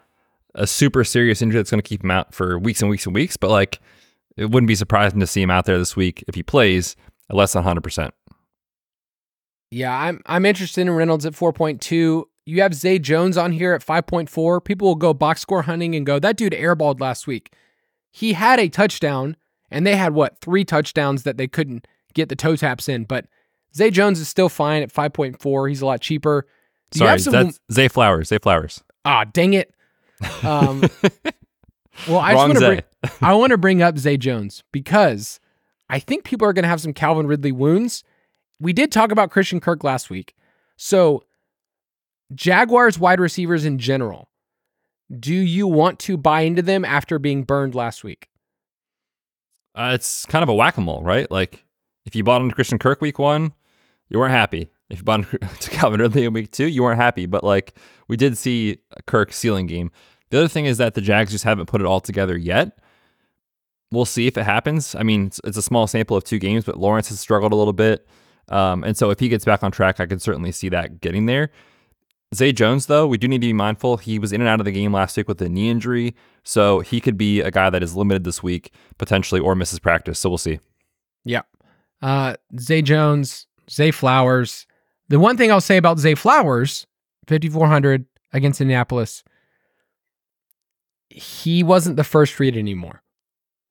[0.55, 3.15] a super serious injury that's going to keep him out for weeks and weeks and
[3.15, 3.37] weeks.
[3.37, 3.79] But like,
[4.37, 6.95] it wouldn't be surprising to see him out there this week if he plays
[7.29, 7.81] less than 100.
[7.81, 8.13] percent
[9.71, 12.23] Yeah, I'm I'm interested in Reynolds at 4.2.
[12.45, 14.63] You have Zay Jones on here at 5.4.
[14.63, 17.53] People will go box score hunting and go, that dude airballed last week.
[18.11, 19.37] He had a touchdown,
[19.69, 23.03] and they had what, three touchdowns that they couldn't get the toe taps in.
[23.03, 23.27] But
[23.75, 25.69] Zay Jones is still fine at 5.4.
[25.69, 26.47] He's a lot cheaper.
[26.91, 28.29] Do Sorry, some that's Zay Flowers.
[28.29, 28.83] Zay Flowers.
[29.05, 29.73] Ah, dang it.
[30.43, 30.81] Um,
[32.07, 32.81] well, I just want to bring,
[33.21, 35.39] I want to bring up Zay Jones because
[35.89, 38.03] I think people are going to have some Calvin Ridley wounds.
[38.59, 40.35] We did talk about Christian Kirk last week.
[40.77, 41.23] So,
[42.33, 44.29] Jaguars wide receivers in general,
[45.17, 48.29] do you want to buy into them after being burned last week?
[49.75, 51.29] Uh, it's kind of a whack a mole, right?
[51.31, 51.65] Like
[52.05, 53.53] if you bought into Christian Kirk week one,
[54.09, 54.69] you weren't happy.
[54.89, 57.25] If you bought into Calvin Ridley in week two, you weren't happy.
[57.25, 57.75] But like
[58.07, 59.91] we did see a Kirk ceiling game.
[60.29, 62.77] The other thing is that the Jags just haven't put it all together yet.
[63.91, 64.93] We'll see if it happens.
[64.93, 67.55] I mean, it's, it's a small sample of two games, but Lawrence has struggled a
[67.55, 68.07] little bit.
[68.49, 71.25] Um, and so if he gets back on track, I could certainly see that getting
[71.25, 71.49] there.
[72.35, 73.97] Zay Jones, though, we do need to be mindful.
[73.97, 76.15] He was in and out of the game last week with a knee injury.
[76.43, 80.19] So he could be a guy that is limited this week, potentially, or misses practice.
[80.19, 80.59] So we'll see.
[81.25, 81.41] Yeah.
[82.03, 84.65] Uh, Zay Jones, Zay Flowers.
[85.09, 86.85] The one thing I'll say about Zay Flowers,
[87.27, 89.23] 5,400 against Indianapolis,
[91.09, 93.01] he wasn't the first read anymore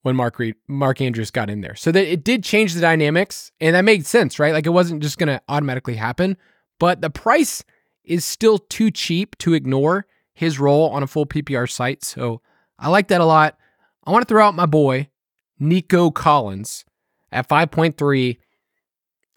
[0.02, 1.74] when Mark Reed, Mark Andrews got in there.
[1.74, 4.52] So that it did change the dynamics and that made sense, right?
[4.52, 6.36] Like it wasn't just going to automatically happen,
[6.78, 7.64] but the price
[8.04, 12.04] is still too cheap to ignore his role on a full PPR site.
[12.04, 12.40] So
[12.78, 13.58] I like that a lot.
[14.04, 15.10] I want to throw out my boy,
[15.58, 16.84] Nico Collins
[17.30, 18.38] at 5.3.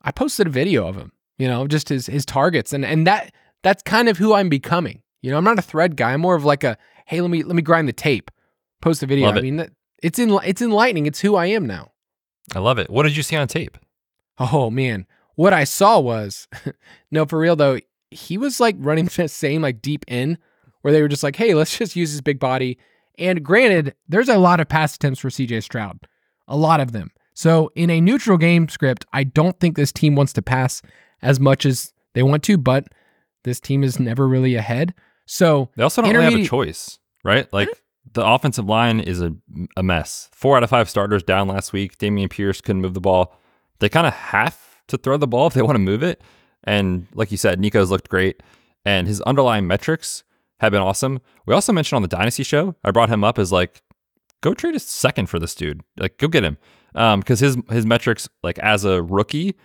[0.04, 3.34] I posted a video of him, you know, just his his targets and and that
[3.64, 5.02] that's kind of who I'm becoming.
[5.22, 6.14] You know, I'm not a thread guy.
[6.14, 8.32] I'm more of like a hey, let me let me grind the tape.
[8.82, 9.30] post a video.
[9.30, 9.72] I mean, that-
[10.02, 11.06] it's in it's enlightening.
[11.06, 11.92] It's who I am now.
[12.56, 12.90] I love it.
[12.90, 13.78] What did you see on tape?
[14.40, 16.48] Oh man, what I saw was
[17.12, 17.80] no for real though.
[18.10, 20.38] He was like running the same like deep in
[20.82, 22.80] where they were just like, hey, let's just use his big body.
[23.20, 26.00] And granted, there's a lot of pass attempts for CJ Stroud,
[26.48, 27.12] a lot of them.
[27.34, 30.82] So in a neutral game script, I don't think this team wants to pass
[31.22, 32.88] as much as they want to, but
[33.44, 34.94] this team is never really ahead.
[35.26, 37.52] So They also don't really have a choice, right?
[37.54, 37.70] Like
[38.14, 39.34] the offensive line is a,
[39.78, 40.30] a mess.
[40.34, 41.98] Four out of five starters down last week.
[41.98, 43.34] Dameon Pierce couldn't move the ball.
[43.80, 46.22] They kind of have to throw the ball if they want to move it.
[46.64, 48.44] And like you said, Nico's looked great,
[48.86, 50.24] and his underlying metrics
[50.60, 51.20] have been awesome.
[51.48, 53.82] We also mentioned on the Dynasty show, I brought him up as like,
[54.42, 55.82] go trade a second for this dude.
[55.98, 56.58] Like, go get him,
[56.94, 59.56] because his his metrics like as a rookie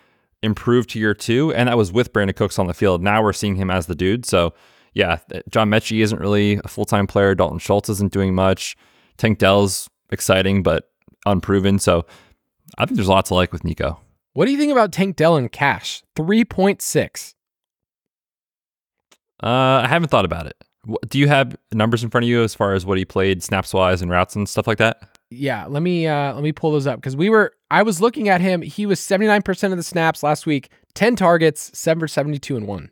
[0.42, 3.02] improved to year two, and that was with Brandin Cooks on the field.
[3.02, 4.24] Now we're seeing him as the dude.
[4.24, 4.54] So
[4.94, 5.18] yeah,
[5.50, 7.34] John Metchie isn't really a full time player.
[7.34, 8.76] Dalton Schultz isn't doing much.
[9.18, 10.90] Tank Dell's exciting but
[11.26, 11.78] unproven.
[11.78, 12.06] So
[12.78, 14.00] I think there's a lot to like with Nico.
[14.32, 16.02] what do you think about Tank Dell and Cash?
[16.16, 17.34] 3.6.
[19.42, 19.46] Uh,
[19.84, 20.56] I haven't thought about it.
[21.08, 23.74] Do you have numbers in front of you as far as what he played snaps
[23.74, 25.15] wise and routes and stuff like that?
[25.30, 28.28] Yeah, let me uh let me pull those up because we were I was looking
[28.28, 28.62] at him.
[28.62, 32.90] He was 79% of the snaps last week, 10 targets, 7 for 72 and 1.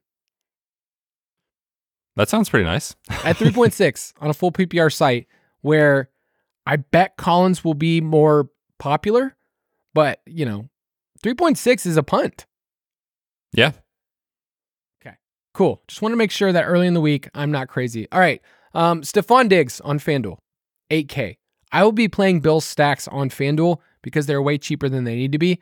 [2.16, 2.94] That sounds pretty nice.
[3.08, 5.26] At 3.6 on a full PPR site
[5.62, 6.10] where
[6.66, 9.36] I bet Collins will be more popular,
[9.94, 10.68] but you know,
[11.24, 12.46] 3.6 is a punt.
[13.52, 13.72] yeah.
[15.00, 15.16] Okay.
[15.54, 15.82] Cool.
[15.88, 18.08] Just want to make sure that early in the week I'm not crazy.
[18.10, 18.40] All right.
[18.74, 20.38] Um, Stefon Diggs on FanDuel,
[20.90, 21.36] 8K.
[21.74, 25.32] I will be playing Bill stacks on FanDuel because they're way cheaper than they need
[25.32, 25.60] to be.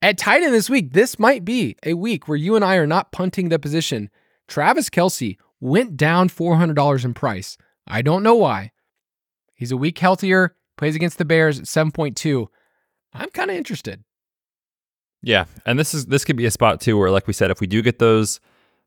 [0.00, 2.86] At tight end this week, this might be a week where you and I are
[2.86, 4.08] not punting the position.
[4.46, 7.58] Travis Kelce went down $400 in price.
[7.86, 8.72] I don't know why.
[9.54, 12.46] He's a week healthier, plays against the Bears at 7.2.
[13.12, 14.04] I'm kind of interested.
[15.20, 17.60] Yeah, and this is this could be a spot too where, like we said, if
[17.60, 18.40] we do get those,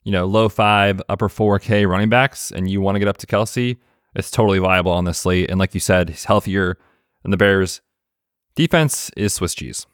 [0.04, 3.18] you know, low five, upper four K running backs, and you want to get up
[3.18, 3.78] to Kelce,
[4.16, 5.50] it's totally viable on this slate.
[5.50, 6.78] And like you said, he's healthier
[7.22, 7.82] than the Bears.
[8.56, 9.86] Defense is Swiss cheese.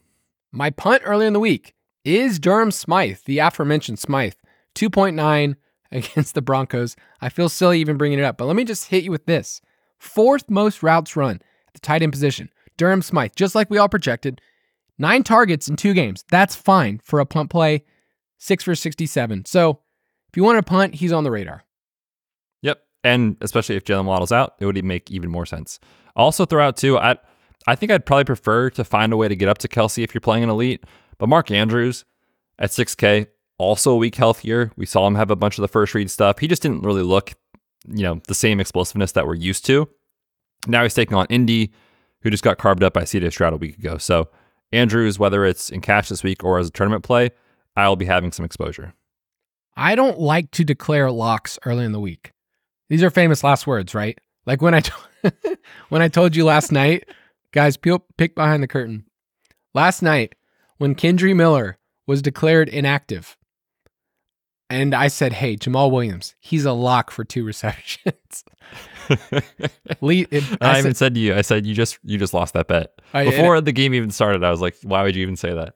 [0.51, 4.33] My punt early in the week is Durham Smythe, the aforementioned Smythe,
[4.75, 5.55] 2.9
[5.91, 6.95] against the Broncos.
[7.21, 9.61] I feel silly even bringing it up, but let me just hit you with this.
[9.99, 12.49] Fourth most routes run at the tight end position.
[12.77, 14.41] Durham Smythe, just like we all projected,
[14.97, 16.23] nine targets in two games.
[16.29, 17.83] That's fine for a punt play,
[18.37, 19.45] six for 67.
[19.45, 19.81] So
[20.29, 21.63] if you want to punt, he's on the radar.
[23.07, 25.79] And especially if Jaylen Waddle's out, it would make even more sense.
[26.15, 26.97] Also throw out too.
[26.97, 27.15] I
[27.65, 30.13] I think I'd probably prefer to find a way to get up to Kelce if
[30.13, 30.83] you're playing an elite.
[31.17, 32.05] But Mark Andrews
[32.59, 33.27] at 6K,
[33.57, 34.71] also a week healthier.
[34.75, 36.39] We saw him have a bunch of the first read stuff.
[36.39, 37.33] He just didn't really look,
[37.87, 39.89] you know, the same explosiveness that we're used to.
[40.67, 41.71] Now he's taking on Indy,
[42.21, 43.97] who just got carved up by CJ Stroud a week ago.
[43.97, 44.29] So
[44.71, 47.31] Andrews, whether it's in cash this week or as a tournament play,
[47.75, 48.93] I'll be having some exposure.
[49.75, 52.31] I don't like to declare locks early in the week.
[52.89, 54.17] These are famous last words, right?
[54.45, 54.81] Like when I
[55.89, 57.07] when I told you last night,
[57.51, 59.05] guys, peel, pick behind the curtain.
[59.73, 60.35] Last night,
[60.77, 63.35] when Kendre Miller was declared inactive,
[64.69, 68.43] and I said, "Hey, Jamaal Williams, he's a lock for two receptions."
[70.01, 72.33] Le- it- I, I even said, said to you, I said you just you just
[72.33, 74.43] lost that bet I- before the game even started.
[74.43, 75.75] I was like, why would you even say that?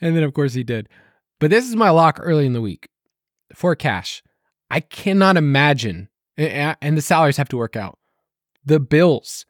[0.00, 0.88] and then of course he did.
[1.40, 2.88] But this is my lock early in the week
[3.54, 4.22] for cash.
[4.70, 6.08] I cannot imagine,
[6.38, 7.98] and the salaries have to work out.
[8.64, 9.44] The Bills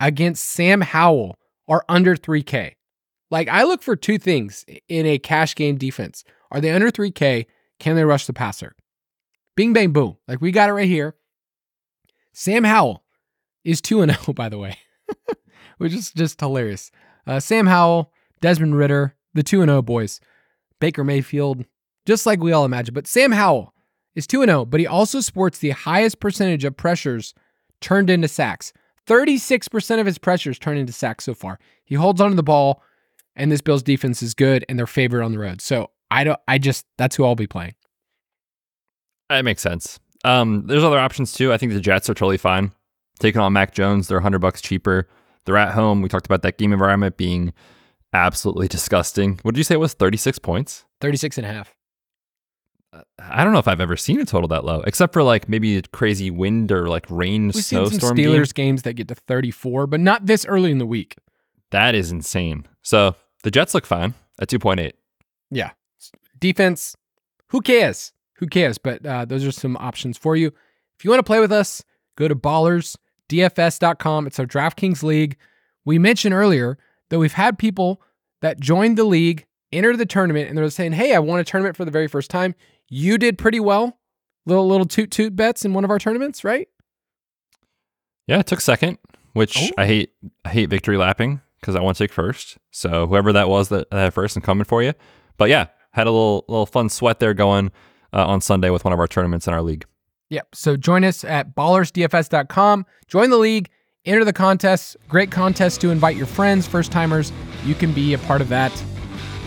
[0.00, 2.74] against Sam Howell are under 3K.
[3.30, 6.24] Like I look for two things in a cash game defense.
[6.50, 7.46] Are they under 3K?
[7.78, 8.74] Can they rush the passer?
[9.56, 10.16] Bing bang boom.
[10.26, 11.16] Like we got it right here.
[12.32, 13.04] Sam Howell
[13.64, 14.78] is 2 and 0 by the way.
[15.78, 16.90] Which is just hilarious.
[17.26, 20.20] Uh, Sam Howell, Desmond Ridder, the 2 and 0 boys.
[20.80, 21.64] Baker Mayfield,
[22.06, 22.94] just like we all imagine.
[22.94, 23.74] But Sam Howell
[24.14, 27.34] is 2 0, but he also sports the highest percentage of pressures
[27.80, 28.72] turned into sacks.
[29.06, 31.58] 36% of his pressures turned into sacks so far.
[31.84, 32.82] He holds onto the ball,
[33.36, 35.60] and this Bills defense is good, and they're favored on the road.
[35.60, 37.74] So I don't, I just, that's who I'll be playing.
[39.30, 39.98] That makes sense.
[40.24, 41.52] Um, there's other options too.
[41.52, 42.72] I think the Jets are totally fine.
[43.18, 45.08] Taking on Mac Jones, they're 100 bucks cheaper.
[45.44, 46.02] They're at home.
[46.02, 47.52] We talked about that game environment being
[48.12, 49.38] absolutely disgusting.
[49.42, 49.94] What did you say it was?
[49.94, 50.84] 36 points?
[51.00, 51.74] 36 and a half.
[53.18, 55.76] I don't know if I've ever seen a total that low, except for like maybe
[55.76, 58.66] a crazy wind or like rain, We've seen some Steelers game.
[58.66, 61.16] games that get to 34, but not this early in the week.
[61.70, 62.66] That is insane.
[62.82, 64.92] So the Jets look fine at 2.8.
[65.50, 65.70] Yeah.
[66.38, 66.96] Defense,
[67.48, 68.12] who cares?
[68.36, 68.78] Who cares?
[68.78, 70.48] But uh, those are some options for you.
[70.96, 71.82] If you want to play with us,
[72.16, 72.96] go to Ballers,
[73.28, 74.26] DFS.com.
[74.26, 75.36] It's our DraftKings league.
[75.84, 76.78] We mentioned earlier
[77.10, 78.02] that we've had people
[78.40, 81.76] that joined the league, enter the tournament, and they're saying, Hey, I won a tournament
[81.76, 82.54] for the very first time.
[82.88, 83.98] You did pretty well.
[84.46, 86.68] Little little toot toot bets in one of our tournaments, right?
[88.26, 88.98] Yeah, it took second,
[89.32, 89.74] which Oh.
[89.78, 90.10] I hate.
[90.44, 92.58] I hate victory lapping because I want to take first.
[92.70, 94.92] So whoever that was that had first, I'm coming for you.
[95.36, 97.70] But yeah, had a little little fun sweat there going
[98.12, 99.84] uh, on Sunday with one of our tournaments in our league.
[100.30, 100.48] Yep.
[100.54, 102.86] So join us at ballersdfs.com.
[103.06, 103.70] Join the league,
[104.04, 104.96] enter the contest.
[105.08, 107.32] Great contest to invite your friends, first timers.
[107.64, 108.72] You can be a part of that.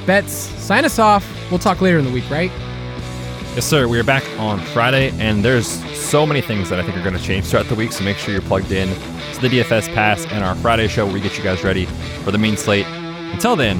[0.07, 1.23] Bets, sign us off.
[1.51, 2.51] We'll talk later in the week, right?
[3.53, 3.85] Yes, sir.
[3.85, 5.67] We are back on Friday, and there's
[5.99, 7.91] so many things that I think are going to change throughout the week.
[7.91, 8.87] So make sure you're plugged in
[9.33, 11.83] to the DFS Pass and our Friday show where we get you guys ready
[12.23, 12.85] for the main slate.
[12.87, 13.77] Until then,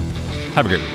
[0.55, 0.89] have a great week.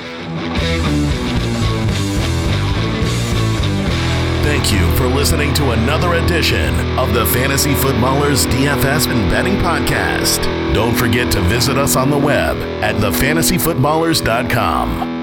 [4.43, 10.43] Thank you for listening to another edition of the Fantasy Footballers DFS and Betting Podcast.
[10.75, 15.16] Don't forget to visit us on the web at thefantasyfootballers.com.